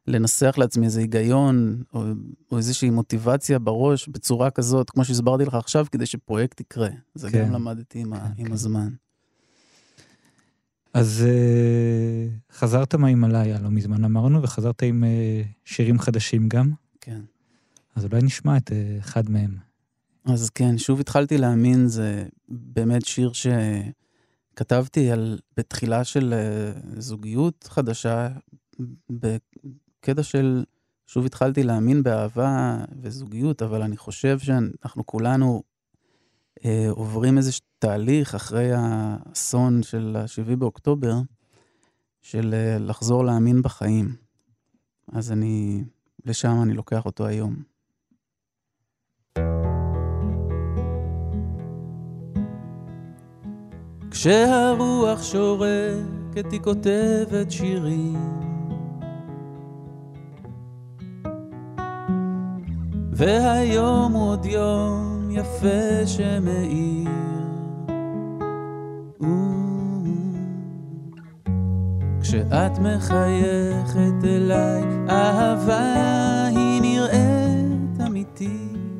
לנסח 0.06 0.54
לעצמי 0.58 0.86
איזה 0.86 1.00
היגיון 1.00 1.82
או, 1.94 2.04
או 2.52 2.56
איזושהי 2.56 2.90
מוטיבציה 2.90 3.58
בראש 3.58 4.08
בצורה 4.08 4.50
כזאת, 4.50 4.90
כמו 4.90 5.04
שהסברתי 5.04 5.44
לך 5.44 5.54
עכשיו, 5.54 5.86
כדי 5.92 6.06
שפרויקט 6.06 6.60
יקרה. 6.60 6.88
זה 7.14 7.30
כן. 7.30 7.44
גם 7.44 7.52
למדתי 7.52 7.98
עם, 7.98 8.14
כן, 8.14 8.24
עם 8.38 8.46
כן. 8.46 8.52
הזמן. 8.52 8.88
אז 10.94 11.24
uh, 11.26 12.56
חזרת 12.56 12.94
מהימאליה 12.94 13.58
לא 13.58 13.70
מזמן 13.70 14.04
אמרנו, 14.04 14.42
וחזרת 14.42 14.82
עם 14.82 15.04
uh, 15.04 15.46
שירים 15.64 15.98
חדשים 15.98 16.48
גם. 16.48 16.72
כן. 17.00 17.20
אז 17.96 18.04
אולי 18.04 18.22
נשמע 18.22 18.56
את 18.56 18.70
uh, 18.70 18.72
אחד 19.00 19.30
מהם. 19.30 19.56
אז 20.24 20.50
כן, 20.50 20.78
שוב 20.78 21.00
התחלתי 21.00 21.38
להאמין, 21.38 21.88
זה 21.88 22.26
באמת 22.48 23.04
שיר 23.04 23.32
שכתבתי 24.52 25.10
על, 25.10 25.38
בתחילה 25.56 26.04
של 26.04 26.34
uh, 26.34 27.00
זוגיות 27.00 27.64
חדשה, 27.68 28.28
קטע 30.00 30.22
של, 30.22 30.64
שוב 31.06 31.26
התחלתי 31.26 31.62
להאמין 31.62 32.02
באהבה 32.02 32.78
וזוגיות, 33.02 33.62
אבל 33.62 33.82
אני 33.82 33.96
חושב 33.96 34.38
שאנחנו 34.38 35.06
כולנו 35.06 35.62
אה, 36.64 36.86
עוברים 36.90 37.38
איזה 37.38 37.50
תהליך 37.78 38.34
אחרי 38.34 38.70
האסון 38.74 39.82
של 39.82 40.16
ה-7 40.18 40.56
באוקטובר, 40.56 41.14
של 42.22 42.54
אה, 42.54 42.78
לחזור 42.78 43.24
להאמין 43.24 43.62
בחיים. 43.62 44.16
אז 45.12 45.32
אני, 45.32 45.84
לשם 46.24 46.62
אני 46.62 46.74
לוקח 46.74 47.06
אותו 47.06 47.26
היום. 47.26 47.75
כשהרוח 54.10 55.22
שורקת 55.22 56.52
היא 56.52 56.60
כותבת 56.60 57.50
שירים 57.50 58.36
והיום 63.12 64.12
הוא 64.12 64.30
עוד 64.30 64.46
יום 64.46 65.28
יפה 65.30 66.06
שמאיר. 66.06 67.26
כשאת 72.20 72.78
מחייכת 72.78 74.24
אליי, 74.24 74.82
אהבה 75.08 76.46
היא 76.46 76.80
נראית 76.82 78.00
אמיתית. 78.06 78.95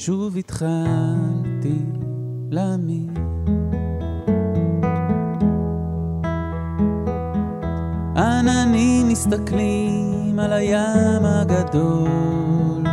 שוב 0.00 0.36
התחלתי 0.36 1.78
להאמין. 2.50 3.14
עננים 8.16 9.08
מסתכלים 9.08 10.38
על 10.38 10.52
הים 10.52 11.24
הגדול. 11.24 12.84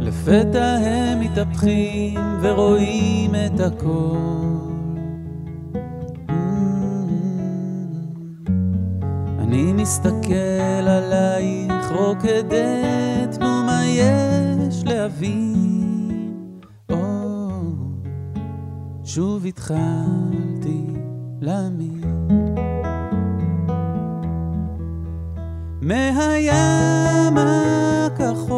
לפתע 0.00 0.64
הם 0.64 1.20
מתהפכים 1.20 2.20
ורואים 2.42 3.34
את 3.34 3.60
הכל. 3.60 4.45
אני 9.56 9.72
מסתכל 9.72 10.88
עלייך 10.88 11.90
רוקדת, 11.90 13.38
נו 13.40 13.46
מה 13.46 13.82
יש 13.86 14.84
להבין? 14.84 16.32
או, 16.90 16.96
שוב 19.04 19.46
התחלתי 19.46 20.84
להאמין. 21.40 22.00
מהים 25.82 27.36
הכחול 27.36 28.55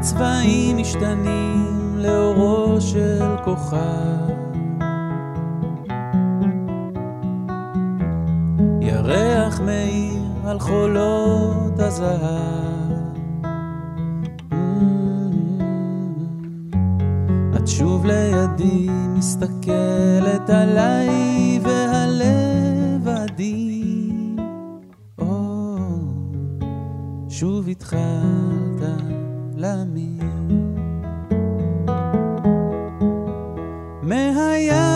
הצבעים 0.00 0.76
משתנים 0.76 1.94
לאורו 1.98 2.80
של 2.80 3.36
כוכב. 3.44 4.30
ירח 8.80 9.60
מאיר 9.60 10.22
על 10.44 10.58
חולות 10.58 11.78
הזהב. 11.78 12.90
את 17.56 17.68
שוב 17.68 18.06
לידי 18.06 18.88
מסתכלת 18.90 20.50
עליי 20.50 21.60
והלב 21.62 23.08
עדין. 23.08 24.36
או, 25.18 25.76
שוב 27.28 27.68
התחלת 27.68 28.50
להאמין. 29.60 30.74
מהים 34.02 34.89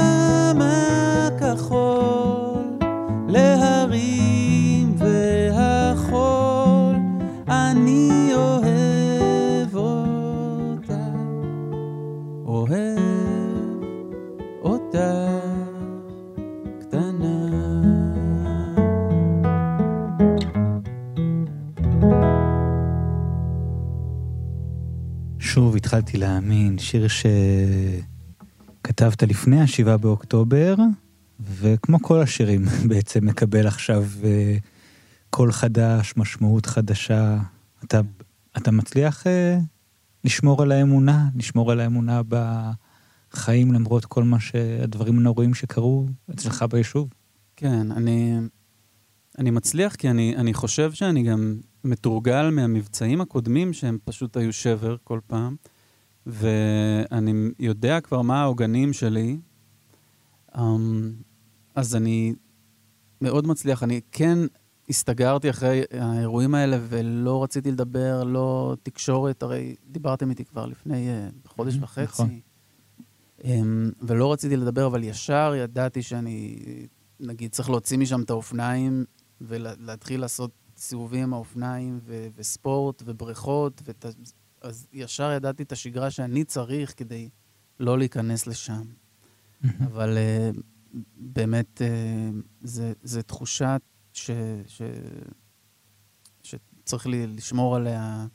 התחלתי 25.95 26.19
להאמין, 26.19 26.79
שיר 26.79 27.07
שכתבת 28.83 29.23
לפני 29.23 29.61
השבעה 29.61 29.97
באוקטובר, 29.97 30.75
וכמו 31.41 32.03
כל 32.03 32.21
השירים 32.21 32.65
בעצם 32.89 33.27
מקבל 33.27 33.67
עכשיו 33.67 34.05
אה, 34.25 34.57
קול 35.31 35.53
חדש, 35.53 36.15
משמעות 36.17 36.67
חדשה. 36.67 37.39
אתה, 37.85 38.01
אתה 38.57 38.71
מצליח 38.71 39.27
אה, 39.27 39.59
לשמור 40.25 40.63
על 40.63 40.73
האמונה, 40.73 41.29
לשמור 41.37 41.73
על 41.73 41.81
האמונה 41.81 42.21
בחיים 42.29 43.73
למרות 43.73 44.04
כל 44.04 44.25
מה 44.25 44.41
שהדברים 44.41 45.19
הנוראים 45.19 45.54
שקרו 45.54 46.07
אצלך 46.30 46.65
ביישוב? 46.71 47.09
כן, 47.57 47.93
אני, 47.93 48.39
אני 49.39 49.50
מצליח 49.50 49.95
כי 49.95 50.11
אני, 50.11 50.37
אני 50.37 50.54
חושב 50.54 50.93
שאני 50.93 51.23
גם 51.23 51.57
מתורגל 51.85 52.50
מהמבצעים 52.50 53.21
הקודמים 53.21 53.73
שהם 53.73 53.99
פשוט 54.04 54.37
היו 54.37 54.52
שבר 54.52 54.97
כל 55.04 55.21
פעם, 55.26 55.57
ואני 56.26 57.32
יודע 57.58 58.00
כבר 58.00 58.23
מה 58.23 58.43
העוגנים 58.43 58.93
שלי. 58.93 59.39
Um, 60.52 60.58
אז 61.75 61.97
אני 61.97 62.34
מאוד 63.21 63.47
מצליח. 63.47 63.82
אני 63.82 64.00
כן 64.13 64.39
הסתגרתי 64.89 65.50
אחרי 65.50 65.82
האירועים 65.91 66.54
האלה 66.54 66.78
ולא 66.89 67.43
רציתי 67.43 67.71
לדבר, 67.71 68.25
לא 68.25 68.76
תקשורת, 68.82 69.43
הרי 69.43 69.76
דיברתם 69.87 70.30
איתי 70.30 70.45
כבר 70.45 70.67
לפני 70.67 71.08
uh, 71.08 71.49
חודש 71.49 71.76
וחצי. 71.80 72.02
נכון. 72.02 72.41
Um, 73.41 73.45
ולא 74.02 74.32
רציתי 74.32 74.56
לדבר, 74.56 74.87
אבל 74.87 75.04
ישר 75.04 75.52
ידעתי 75.56 76.02
שאני, 76.02 76.58
נגיד, 77.21 77.52
צריך 77.52 77.71
להוציא 77.71 77.99
משם 77.99 78.23
את 78.23 78.30
האופניים 78.30 79.04
ולהתחיל 79.41 80.21
לעשות 80.21 80.50
סיבובים 80.76 81.23
עם 81.23 81.34
האופניים 81.34 82.00
ו- 82.04 82.26
וספורט 82.37 83.02
ובריכות, 83.06 83.82
ות... 83.84 84.04
אז 84.65 84.87
ישר 84.93 85.31
ידעתי 85.31 85.63
את 85.63 85.73
השגרה 85.73 86.11
שאני 86.11 86.45
צריך 86.45 86.95
כדי 86.97 87.31
לא 87.81 87.99
להיכנס 87.99 88.47
לשם. 88.47 88.83
אבל 89.87 90.19
uh, 90.19 90.61
באמת, 91.17 91.81
uh, 91.81 92.37
זה, 92.61 92.93
זה 93.03 93.23
תחושה 93.23 93.77
ש, 94.13 94.31
ש, 94.67 94.83
שצריך 96.43 97.07
לי 97.07 97.27
לשמור 97.27 97.77
עליה 97.77 98.27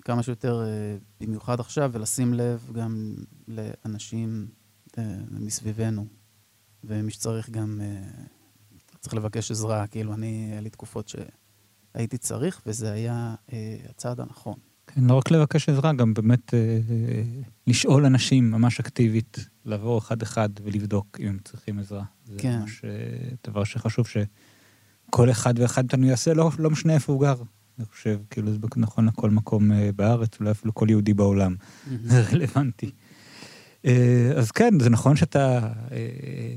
כמה 0.00 0.22
שיותר, 0.22 0.62
uh, 0.62 1.04
במיוחד 1.20 1.60
עכשיו, 1.60 1.90
ולשים 1.92 2.34
לב 2.34 2.70
גם 2.72 3.14
לאנשים 3.48 4.48
uh, 4.90 5.00
מסביבנו, 5.30 6.06
ומי 6.84 7.10
שצריך 7.10 7.50
גם, 7.50 7.80
uh, 7.80 8.98
צריך 9.00 9.14
לבקש 9.14 9.50
עזרה. 9.50 9.86
כאילו, 9.86 10.14
אני, 10.14 10.48
היה 10.52 10.60
לי 10.60 10.70
תקופות 10.70 11.08
שהייתי 11.08 12.18
צריך, 12.18 12.62
וזה 12.66 12.92
היה 12.92 13.34
uh, 13.48 13.52
הצעד 13.90 14.20
הנכון. 14.20 14.67
כן, 14.98 15.04
לא 15.04 15.14
רק 15.14 15.30
לבקש 15.30 15.68
עזרה, 15.68 15.92
גם 15.92 16.14
באמת 16.14 16.54
אה, 16.54 16.58
אה, 16.58 17.22
לשאול 17.66 18.04
אנשים 18.04 18.50
ממש 18.50 18.80
אקטיבית, 18.80 19.48
לעבור 19.64 19.98
אחד-אחד 19.98 20.48
ולבדוק 20.62 21.18
אם 21.20 21.26
הם 21.28 21.38
צריכים 21.44 21.78
עזרה. 21.78 22.04
זה 22.26 22.38
כן. 22.38 22.58
ממש 22.60 22.82
אה, 22.84 22.90
דבר 23.46 23.64
שחשוב 23.64 24.06
שכל 24.06 25.30
אחד 25.30 25.58
ואחד 25.58 25.82
מאיתנו 25.82 26.06
יעשה, 26.06 26.34
לא, 26.34 26.50
לא 26.58 26.70
משנה 26.70 26.94
איפה 26.94 27.12
הוא 27.12 27.20
גר. 27.20 27.42
אני 27.78 27.86
חושב, 27.86 28.20
כאילו 28.30 28.52
זה 28.52 28.58
נכון 28.76 29.06
לכל 29.08 29.30
מקום 29.30 29.72
אה, 29.72 29.90
בארץ, 29.96 30.40
אולי 30.40 30.50
אפילו 30.50 30.74
כל 30.74 30.86
יהודי 30.90 31.14
בעולם. 31.14 31.54
זה 32.04 32.20
רלוונטי. 32.32 32.90
אה, 33.84 34.32
אז 34.36 34.50
כן, 34.50 34.80
זה 34.80 34.90
נכון 34.90 35.16
שאתה 35.16 35.72
אה, 35.92 36.54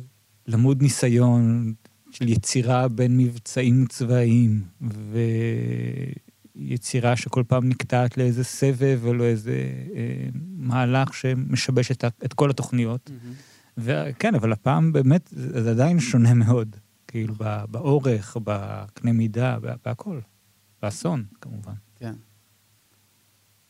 למוד 0.47 0.81
ניסיון 0.81 1.73
של 2.11 2.29
יצירה 2.29 2.87
בין 2.87 3.17
מבצעים 3.17 3.85
צבאיים, 3.89 4.61
ויצירה 6.69 7.15
שכל 7.15 7.43
פעם 7.47 7.69
נקטעת 7.69 8.17
לאיזה 8.17 8.43
סבב 8.43 8.99
או 9.05 9.13
לאיזה 9.13 9.51
אה, 9.95 10.29
מהלך 10.57 11.13
שמשבש 11.13 11.91
את, 11.91 12.03
את 12.25 12.33
כל 12.33 12.49
התוכניות. 12.49 13.11
וכן, 13.77 14.35
אבל 14.35 14.51
הפעם 14.51 14.93
באמת 14.93 15.29
זה 15.31 15.63
זה 15.63 15.71
עדיין 15.71 15.99
שונה 15.99 16.33
מאוד. 16.33 16.75
כאילו, 17.07 17.33
ב- 17.37 17.63
באורך, 17.71 18.37
בקנה 18.43 19.11
מידה, 19.11 19.59
בה- 19.59 19.75
בהכל. 19.85 20.19
באסון, 20.81 21.23
כמובן. 21.41 21.73
כן. 21.95 22.13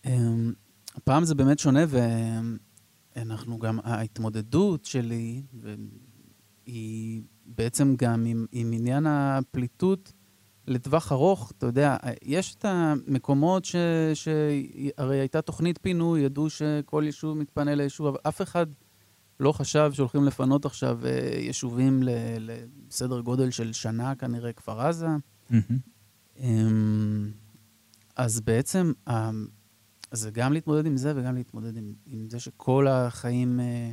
אמ, 0.06 0.54
הפעם 0.96 1.26
זה 1.26 1.36
באמת 1.36 1.60
שונה, 1.60 1.80
ואנחנו 3.16 3.60
גם, 3.60 3.80
ההתמודדות 3.84 4.86
שלי 4.86 5.42
היא 6.66 7.22
בעצם 7.46 7.96
גם 7.98 8.26
עם, 8.26 8.46
עם 8.52 8.72
עניין 8.74 9.06
הפליטות 9.08 10.14
לטווח 10.68 11.12
ארוך. 11.12 11.52
אתה 11.58 11.66
יודע, 11.66 11.98
יש 12.24 12.56
את 12.56 12.66
המקומות 12.66 13.66
ש... 13.66 13.76
שהרי 14.14 15.20
הייתה 15.20 15.42
תוכנית 15.42 15.80
פינוי, 15.82 16.22
ידעו 16.22 16.50
שכל 16.50 17.04
יישוב 17.06 17.38
מתפנה 17.38 17.76
ליישוב, 17.76 18.08
אבל 18.08 18.18
אף 18.28 18.42
אחד 18.42 18.66
לא 19.40 19.52
חשב 19.52 19.92
שהולכים 19.94 20.24
לפנות 20.24 20.66
עכשיו 20.66 21.06
אה, 21.06 21.30
יישובים 21.40 22.04
ל- 22.04 22.10
לסדר 22.40 23.20
גודל 23.20 23.52
של 23.52 23.74
שנה, 23.74 24.16
כנראה, 24.16 24.54
כפר 24.54 24.82
עזה. 24.82 25.08
אמ, 26.40 27.32
אז 28.16 28.42
בעצם, 28.42 28.92
זה 30.12 30.32
גם 30.32 30.54
להתמודד 30.54 30.86
עם 30.86 30.98
זה 30.98 31.14
וגם 31.16 31.36
להתמודד 31.36 31.78
עם, 31.78 31.94
עם 32.06 32.30
זה 32.30 32.40
שכל 32.40 32.88
החיים, 32.88 33.60
אה, 33.60 33.92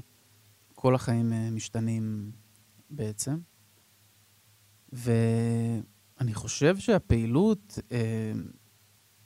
כל 0.75 0.95
החיים 0.95 1.33
אה, 1.33 1.51
משתנים 1.51 2.31
בעצם. 2.91 3.39
ואני 6.19 6.35
חושב 6.35 6.77
שהפעילות 6.79 7.79
אה, 7.93 8.33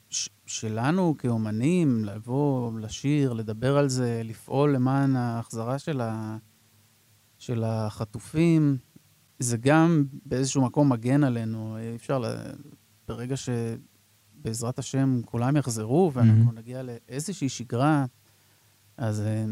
ש- 0.09 0.29
שלנו 0.45 1.15
כאומנים, 1.17 2.05
לבוא, 2.05 2.79
לשיר, 2.79 3.33
לדבר 3.33 3.77
על 3.77 3.89
זה, 3.89 4.21
לפעול 4.23 4.75
למען 4.75 5.15
ההחזרה 5.15 5.79
של, 5.79 6.01
ה, 6.01 6.37
של 7.37 7.63
החטופים, 7.63 8.77
זה 9.39 9.57
גם 9.57 10.05
באיזשהו 10.25 10.61
מקום 10.61 10.91
מגן 10.91 11.23
עלינו. 11.23 11.77
אי 11.77 11.95
אפשר, 11.95 12.19
ל... 12.19 12.25
ברגע 13.07 13.35
שבעזרת 13.37 14.79
השם 14.79 15.21
כולם 15.25 15.57
יחזרו 15.57 16.11
ואנחנו 16.13 16.43
מהמם. 16.43 16.57
נגיע 16.57 16.83
לאיזושהי 16.83 17.49
שגרה, 17.49 18.05
אז 18.97 19.21
אה, 19.21 19.45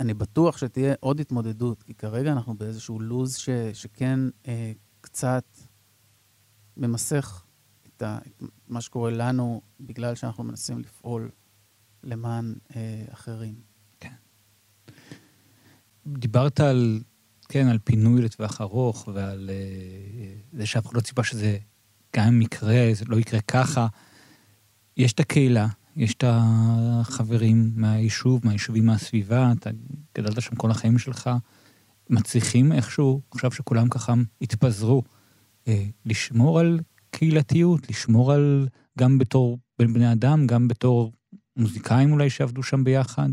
אני 0.00 0.14
בטוח 0.14 0.56
שתהיה 0.56 0.94
עוד 1.00 1.20
התמודדות, 1.20 1.82
כי 1.82 1.94
כרגע 1.94 2.32
אנחנו 2.32 2.54
באיזשהו 2.54 3.00
לוז 3.00 3.36
ש, 3.36 3.48
שכן 3.72 4.20
אה, 4.48 4.72
קצת 5.00 5.44
ממסך 6.76 7.42
את, 7.86 8.02
ה, 8.02 8.18
את 8.26 8.42
מה 8.68 8.80
שקורה 8.80 9.10
לנו, 9.10 9.60
בגלל 9.80 10.14
שאנחנו 10.14 10.44
מנסים 10.44 10.78
לפעול 10.78 11.30
למען 12.04 12.54
אה, 12.76 13.04
אחרים. 13.12 13.54
כן. 14.00 14.12
דיברת 16.06 16.60
על, 16.60 17.00
כן, 17.48 17.68
על 17.68 17.78
פינוי 17.84 18.22
לטווח 18.22 18.60
ארוך 18.60 19.08
ועל 19.14 19.50
אה, 19.52 20.34
זה 20.52 20.66
שאף 20.66 20.86
אחד 20.86 20.94
לא 20.96 21.00
ציפה 21.00 21.24
שזה 21.24 21.58
גם 22.16 22.26
אם 22.26 22.42
יקרה, 22.42 22.88
זה 22.92 23.04
לא 23.08 23.16
יקרה 23.16 23.40
ככה. 23.40 23.86
יש 24.96 25.12
את 25.12 25.20
הקהילה, 25.20 25.66
יש 25.96 26.14
את 26.14 26.24
החברים 26.26 27.72
מהיישוב, 27.74 28.40
מהיישובים 28.44 28.86
מהסביבה, 28.86 29.52
אתה 29.52 29.70
גדלת 30.14 30.42
שם 30.42 30.56
כל 30.56 30.70
החיים 30.70 30.98
שלך, 30.98 31.30
מצליחים 32.10 32.72
איכשהו, 32.72 33.20
עכשיו 33.30 33.52
שכולם 33.52 33.88
ככה 33.88 34.14
התפזרו, 34.40 35.02
לשמור 36.06 36.60
על 36.60 36.80
קהילתיות, 37.10 37.90
לשמור 37.90 38.32
על, 38.32 38.68
גם 38.98 39.18
בתור 39.18 39.58
בין 39.78 39.92
בני 39.92 40.12
אדם, 40.12 40.46
גם 40.46 40.68
בתור 40.68 41.12
מוזיקאים 41.56 42.12
אולי 42.12 42.30
שעבדו 42.30 42.62
שם 42.62 42.84
ביחד? 42.84 43.30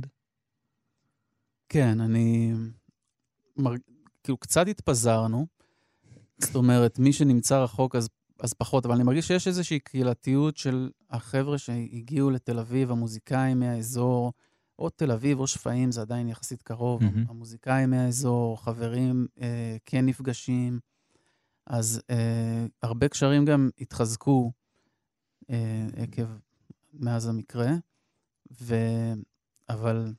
כן, 1.69 2.01
אני... 2.01 2.53
מר... 3.57 3.73
כאילו, 4.23 4.37
קצת 4.37 4.67
התפזרנו. 4.67 5.47
זאת 6.37 6.55
אומרת, 6.55 6.99
מי 6.99 7.13
שנמצא 7.13 7.63
רחוק 7.63 7.95
אז 7.95 8.09
אז 8.39 8.53
פחות, 8.53 8.85
אבל 8.85 8.95
אני 8.95 9.03
מרגיש 9.03 9.27
שיש 9.27 9.47
איזושהי 9.47 9.79
קהילתיות 9.79 10.57
של 10.57 10.89
החבר'ה 11.09 11.57
שהגיעו 11.57 12.29
לתל 12.29 12.59
אביב, 12.59 12.91
המוזיקאים 12.91 13.59
מהאזור, 13.59 14.33
או 14.79 14.89
תל 14.89 15.11
אביב 15.11 15.39
או 15.39 15.47
שפיים, 15.47 15.91
זה 15.91 16.01
עדיין 16.01 16.29
יחסית 16.29 16.61
קרוב. 16.61 17.01
Mm-hmm. 17.01 17.29
המוזיקאים 17.29 17.89
מהאזור, 17.89 18.63
חברים 18.63 19.27
אה, 19.41 19.77
כן 19.85 20.05
נפגשים. 20.05 20.79
אז 21.67 22.01
אה, 22.09 22.65
הרבה 22.81 23.07
קשרים 23.07 23.45
גם 23.45 23.69
התחזקו 23.79 24.51
אה, 25.49 25.87
עקב, 25.95 26.27
מאז 26.93 27.27
המקרה, 27.27 27.71
ו... 28.61 28.75
אבל 29.69 30.13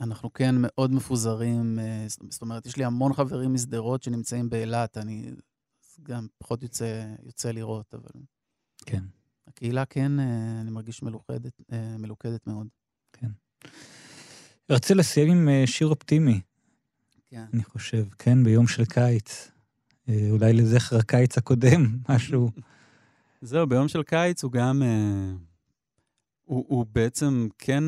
אנחנו 0.00 0.32
כן 0.32 0.54
מאוד 0.58 0.92
מפוזרים. 0.92 1.78
אה, 1.78 2.06
זאת 2.30 2.42
אומרת, 2.42 2.66
יש 2.66 2.76
לי 2.76 2.84
המון 2.84 3.12
חברים 3.12 3.54
משדרות 3.54 4.02
שנמצאים 4.02 4.50
באילת. 4.50 4.98
אני 4.98 5.30
גם 6.02 6.26
פחות 6.38 6.62
יוצא, 6.62 7.14
יוצא 7.22 7.50
לראות, 7.50 7.94
אבל... 7.94 8.20
כן. 8.86 9.02
הקהילה 9.46 9.84
כן, 9.84 10.20
אה, 10.20 10.60
אני 10.60 10.70
מרגיש 10.70 11.02
מלוכדת, 11.02 11.60
אה, 11.72 11.96
מלוכדת 11.98 12.46
מאוד. 12.46 12.66
כן. 13.12 13.30
רצה 14.70 14.94
לסיים 14.94 15.30
עם 15.30 15.48
אה, 15.48 15.62
שיר 15.66 15.88
אופטימי. 15.88 16.40
כן. 17.30 17.44
אני 17.54 17.64
חושב, 17.64 18.06
כן, 18.18 18.44
ביום 18.44 18.66
של 18.66 18.84
קיץ. 18.84 19.50
אולי 20.08 20.52
לזכר 20.52 20.96
הקיץ 20.96 21.38
הקודם, 21.38 21.86
משהו. 22.08 22.50
זהו, 23.42 23.66
ביום 23.66 23.88
של 23.88 24.02
קיץ 24.02 24.44
הוא 24.44 24.52
גם... 24.52 24.82
הוא, 26.44 26.64
הוא 26.68 26.86
בעצם 26.92 27.48
כן 27.58 27.84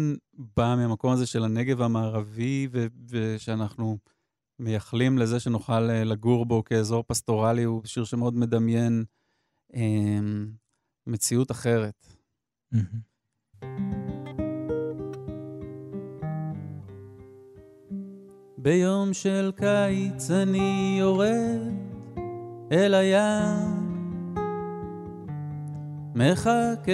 בא 0.56 0.74
מהמקום 0.78 1.12
הזה 1.12 1.26
של 1.26 1.44
הנגב 1.44 1.80
המערבי, 1.82 2.68
ו, 2.72 2.86
ושאנחנו... 3.08 3.98
מייחלים 4.58 5.18
לזה 5.18 5.40
שנוכל 5.40 5.90
אה, 5.90 6.04
לגור 6.04 6.46
בו 6.46 6.64
כאזור 6.64 7.04
פסטורלי, 7.06 7.62
הוא 7.62 7.82
שיר 7.84 8.04
שמאוד 8.04 8.34
מדמיין 8.34 9.04
אה, 9.74 10.18
מציאות 11.06 11.50
אחרת. 11.50 12.06
ביום 18.58 19.14
של 19.14 19.52
קיץ 19.56 20.30
אני 20.30 20.96
יורד 21.00 21.95
אל 22.72 22.94
הים, 22.94 23.96
מחכה 26.14 26.92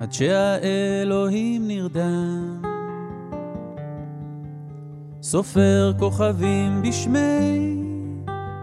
עד 0.00 0.12
שהאלוהים 0.12 1.68
נרדם. 1.68 2.62
סופר 5.22 5.92
כוכבים 5.98 6.82
בשמי 6.82 7.76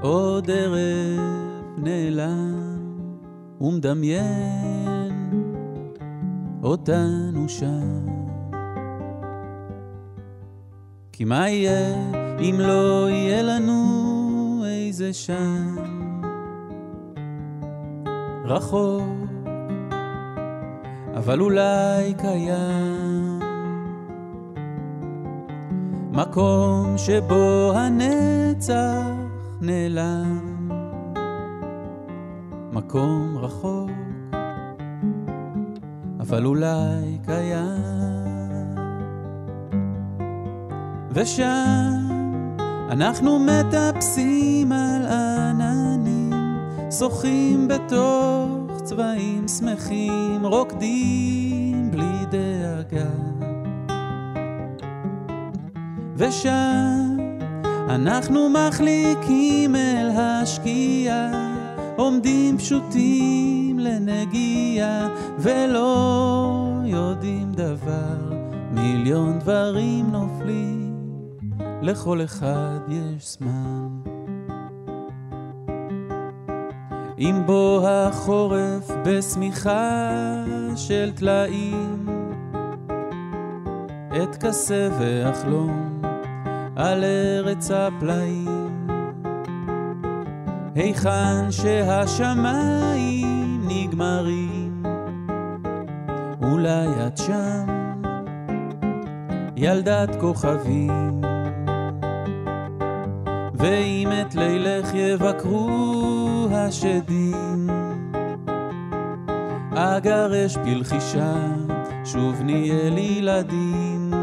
עוד 0.02 0.52
ערב 0.52 1.20
נעלם 1.78 2.80
ומדמיין 3.62 5.30
אותנו 6.64 7.50
שם. 7.50 8.06
כי 11.12 11.26
מה 11.26 11.50
יהיה 11.50 11.96
אם 12.40 12.56
לא 12.60 13.10
יהיה 13.10 13.42
לנו 13.42 13.99
איזה 14.90 15.14
שם 15.14 15.76
רחוק, 18.46 19.04
אבל 21.16 21.40
אולי 21.42 22.14
קיים. 22.18 23.40
מקום 26.12 26.98
שבו 26.98 27.72
הנצח 27.76 29.06
נעלם, 29.62 30.40
מקום 32.74 33.38
רחוק, 33.38 33.92
אבל 36.20 36.46
אולי 36.46 37.18
קיים. 37.26 38.00
ושם 41.12 41.99
אנחנו 42.90 43.40
מטפסים 43.40 44.72
על 44.72 45.06
עננים, 45.08 46.34
שוחים 47.00 47.68
בתוך 47.68 48.82
צבעים 48.84 49.48
שמחים, 49.48 50.46
רוקדים 50.46 51.92
בלי 51.92 52.26
דאגה. 52.32 53.10
ושם 56.16 57.18
אנחנו 57.90 58.50
מחליקים 58.50 59.76
אל 59.76 60.10
השקיעה, 60.18 61.32
עומדים 61.98 62.58
פשוטים 62.58 63.80
לנגיעה, 63.80 65.10
ולא 65.40 66.82
יודעים 66.86 67.52
דבר, 67.52 68.34
מיליון 68.72 69.40
דברים 69.40 70.12
נופלים, 70.12 70.79
לכל 71.82 72.24
אחד 72.24 72.80
יש 72.88 73.38
זמן. 73.38 73.88
אם 77.20 77.42
בוא 77.46 77.88
החורף 77.90 78.92
בשמיכה 79.06 80.12
של 80.76 81.12
טלאים, 81.16 82.06
את 84.24 84.36
כסה 84.36 84.90
ואחלום 85.00 86.02
על 86.76 87.04
ארץ 87.04 87.72
הפלאים. 87.72 88.88
היכן 90.76 91.52
שהשמיים 91.52 92.48
נגמרים, 93.68 94.84
אולי 96.42 96.88
את 97.08 97.18
שם, 97.18 97.66
ילדת 99.56 100.16
כוכבים. 100.20 101.29
ואם 103.60 104.10
את 104.22 104.36
לילך 104.36 104.94
יבקרו 104.94 106.48
השדים, 106.52 107.70
אגרש 109.76 110.58
בלחישה, 110.58 111.34
שוב 112.06 112.42
נהיה 112.42 112.90
לילדים. 112.90 114.14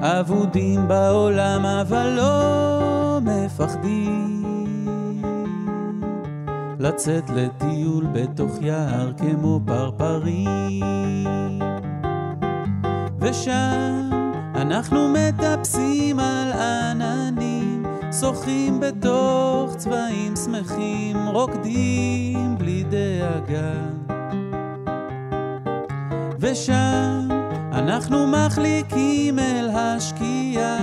אבודים 0.00 0.88
בעולם 0.88 1.66
אבל 1.66 2.06
לא 2.16 3.18
מפחדים. 3.22 4.42
לצאת 6.78 7.30
לטיול 7.30 8.06
בתוך 8.12 8.52
יער 8.60 9.12
כמו 9.16 9.60
פרפרים. 9.66 10.82
ושם 13.20 14.10
אנחנו 14.54 15.08
מטפסים 15.08 16.20
על 16.20 16.52
עננים 16.52 17.11
שוחים 18.20 18.80
בתוך 18.80 19.76
צבעים 19.76 20.36
שמחים 20.36 21.16
רוקדים 21.32 22.58
בלי 22.58 22.84
דאגה. 22.84 23.74
ושם 26.38 27.28
אנחנו 27.72 28.26
מחליקים 28.26 29.38
אל 29.38 29.68
השקיעה, 29.74 30.78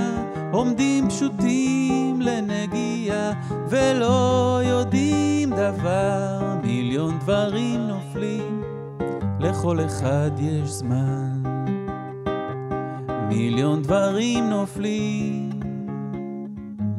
עומדים 0.51 1.09
פשוטים 1.09 2.21
לנגיעה, 2.21 3.33
ולא 3.69 4.59
יודעים 4.63 5.49
דבר, 5.49 6.55
מיליון 6.63 7.19
דברים 7.19 7.79
נופלים, 7.87 8.63
לכל 9.39 9.79
אחד 9.85 10.31
יש 10.39 10.69
זמן. 10.69 11.43
מיליון 13.29 13.81
דברים 13.81 14.49
נופלים, 14.49 15.38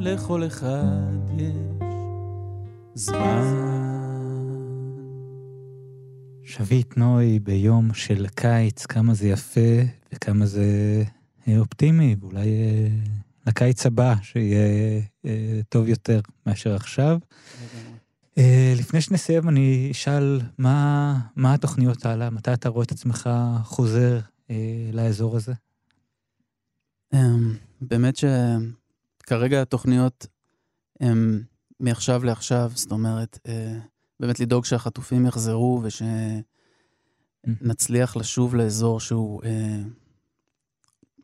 לכל 0.03 0.47
אחד 0.47 1.39
יש 1.39 1.55
זמן. 2.93 3.43
שביט 6.43 6.97
נוי 6.97 7.39
ביום 7.39 7.93
של 7.93 8.27
קיץ, 8.35 8.85
כמה 8.85 9.13
זה 9.13 9.27
יפה 9.27 9.81
וכמה 10.13 10.45
זה 10.45 10.65
אה, 11.47 11.57
אופטימי, 11.59 12.15
ואולי 12.19 12.47
אה, 12.47 12.87
לקיץ 13.47 13.85
הבא 13.85 14.15
שיהיה 14.21 15.01
אה, 15.25 15.59
טוב 15.69 15.87
יותר 15.87 16.19
מאשר 16.45 16.75
עכשיו. 16.75 17.19
לפני 18.75 19.01
שנסיים 19.01 19.49
אני 19.49 19.89
אשאל 19.91 20.41
מה, 20.57 21.19
מה 21.35 21.53
התוכניות 21.53 22.05
הלאה, 22.05 22.29
מתי 22.29 22.53
אתה 22.53 22.69
רואה 22.69 22.83
את 22.83 22.91
עצמך 22.91 23.29
חוזר 23.63 24.19
לאזור 24.93 25.35
הזה? 25.35 25.53
אמ, 27.13 27.55
באמת 27.81 28.15
שכרגע 29.21 29.61
התוכניות 29.61 30.27
הן 30.99 31.43
מעכשיו 31.79 32.23
לעכשיו, 32.23 32.71
זאת 32.75 32.91
אומרת, 32.91 33.39
באמת 34.19 34.39
לדאוג 34.39 34.65
שהחטופים 34.65 35.25
יחזרו 35.25 35.83
ושנצליח 37.43 38.15
לשוב 38.17 38.55
לאזור 38.55 38.99
שהוא 38.99 39.43
אה, 39.43 39.81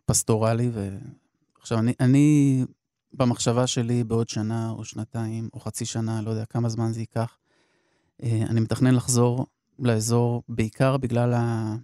פסטורלי. 0.05 0.69
ו... 0.73 0.97
עכשיו, 1.62 1.79
אני, 1.79 1.93
אני, 1.99 2.65
במחשבה 3.13 3.67
שלי, 3.67 4.03
בעוד 4.03 4.29
שנה 4.29 4.69
או 4.69 4.86
שנתיים 4.86 5.49
או 5.53 5.60
חצי 5.60 5.86
שנה, 5.86 6.21
לא 6.21 6.29
יודע 6.29 6.45
כמה 6.45 6.69
זמן 6.69 6.91
זה 6.91 6.99
ייקח, 6.99 7.38
אה, 8.23 8.43
אני 8.49 8.60
מתכנן 8.60 8.95
לחזור 8.95 9.45
לאזור 9.79 10.43
בעיקר 10.49 10.97
בגלל 10.97 11.33
ה... 11.33 11.75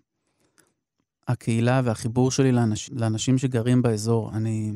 הקהילה 1.28 1.82
והחיבור 1.84 2.32
שלי 2.32 2.52
לאנש, 2.52 2.90
לאנשים 2.90 3.38
שגרים 3.38 3.82
באזור. 3.82 4.32
אני 4.34 4.72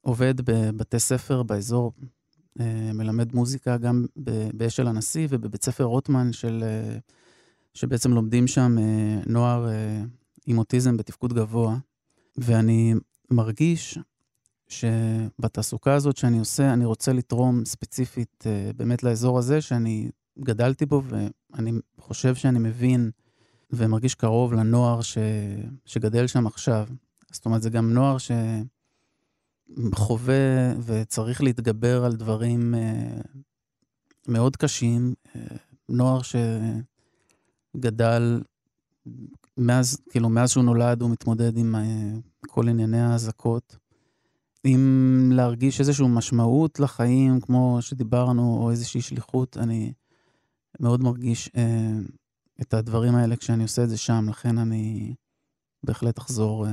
עובד 0.00 0.40
בבתי 0.40 0.98
ספר 0.98 1.42
באזור 1.42 1.92
אה, 2.60 2.92
מלמד 2.94 3.34
מוזיקה 3.34 3.76
גם 3.76 4.06
באשל 4.54 4.86
הנשיא 4.86 5.26
ובבית 5.30 5.64
ספר 5.64 5.84
רוטמן, 5.84 6.32
של, 6.32 6.64
אה, 6.66 6.98
שבעצם 7.74 8.12
לומדים 8.12 8.46
שם 8.46 8.76
אה, 8.78 9.20
נוער 9.26 9.66
עם 10.46 10.58
אוטיזם 10.58 10.96
בתפקוד 10.96 11.32
גבוה. 11.32 11.76
ואני 12.38 12.94
מרגיש 13.30 13.98
שבתעסוקה 14.68 15.94
הזאת 15.94 16.16
שאני 16.16 16.38
עושה, 16.38 16.72
אני 16.72 16.84
רוצה 16.84 17.12
לתרום 17.12 17.64
ספציפית 17.64 18.44
באמת 18.76 19.02
לאזור 19.02 19.38
הזה 19.38 19.60
שאני 19.60 20.10
גדלתי 20.38 20.86
בו, 20.86 21.02
ואני 21.04 21.72
חושב 21.98 22.34
שאני 22.34 22.58
מבין 22.58 23.10
ומרגיש 23.70 24.14
קרוב 24.14 24.52
לנוער 24.52 25.00
ש, 25.00 25.18
שגדל 25.84 26.26
שם 26.26 26.46
עכשיו. 26.46 26.86
זאת 27.32 27.46
אומרת, 27.46 27.62
זה 27.62 27.70
גם 27.70 27.92
נוער 27.92 28.18
ש... 28.18 28.30
חווה 29.94 30.72
וצריך 30.84 31.42
להתגבר 31.42 32.04
על 32.04 32.16
דברים 32.16 32.74
uh, 32.74 32.78
מאוד 34.28 34.56
קשים. 34.56 35.14
Uh, 35.26 35.38
נוער 35.88 36.20
שגדל 37.76 38.42
מאז, 39.56 39.98
כאילו, 40.10 40.28
מאז 40.28 40.50
שהוא 40.50 40.64
נולד 40.64 41.02
הוא 41.02 41.10
מתמודד 41.10 41.56
עם 41.58 41.74
uh, 41.74 41.78
כל 42.48 42.68
ענייני 42.68 43.00
האזעקות. 43.00 43.76
אם 44.64 45.30
להרגיש 45.34 45.80
איזושהי 45.80 46.06
משמעות 46.08 46.80
לחיים, 46.80 47.40
כמו 47.40 47.78
שדיברנו, 47.80 48.58
או 48.62 48.70
איזושהי 48.70 49.00
שליחות, 49.00 49.56
אני 49.56 49.92
מאוד 50.80 51.02
מרגיש 51.02 51.48
uh, 51.48 51.50
את 52.62 52.74
הדברים 52.74 53.14
האלה 53.14 53.36
כשאני 53.36 53.62
עושה 53.62 53.84
את 53.84 53.88
זה 53.88 53.96
שם, 53.98 54.26
לכן 54.28 54.58
אני 54.58 55.14
בהחלט 55.84 56.18
אחזור 56.18 56.66
אה, 56.66 56.70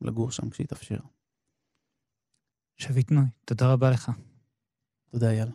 לגור 0.00 0.30
שם 0.30 0.50
כשיתאפשר. 0.50 0.98
שביט 2.78 3.10
נוי, 3.10 3.24
תודה 3.44 3.72
רבה 3.72 3.90
לך. 3.90 4.10
תודה, 5.10 5.30
אייל. 5.30 5.48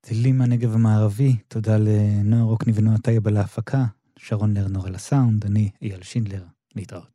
צלילים 0.00 0.38
מהנגב 0.38 0.74
המערבי, 0.74 1.36
תודה 1.48 1.76
לנועה 1.78 2.42
רוקני 2.42 2.72
ונועה 2.76 2.98
טייב 2.98 3.28
על 3.28 3.36
ההפקה, 3.36 3.84
שרון 4.16 4.54
לרנר 4.56 4.86
על 4.86 4.94
הסאונד, 4.94 5.44
אני 5.44 5.70
אייל 5.82 6.02
שינדלר, 6.02 6.44
להתראות. 6.76 7.13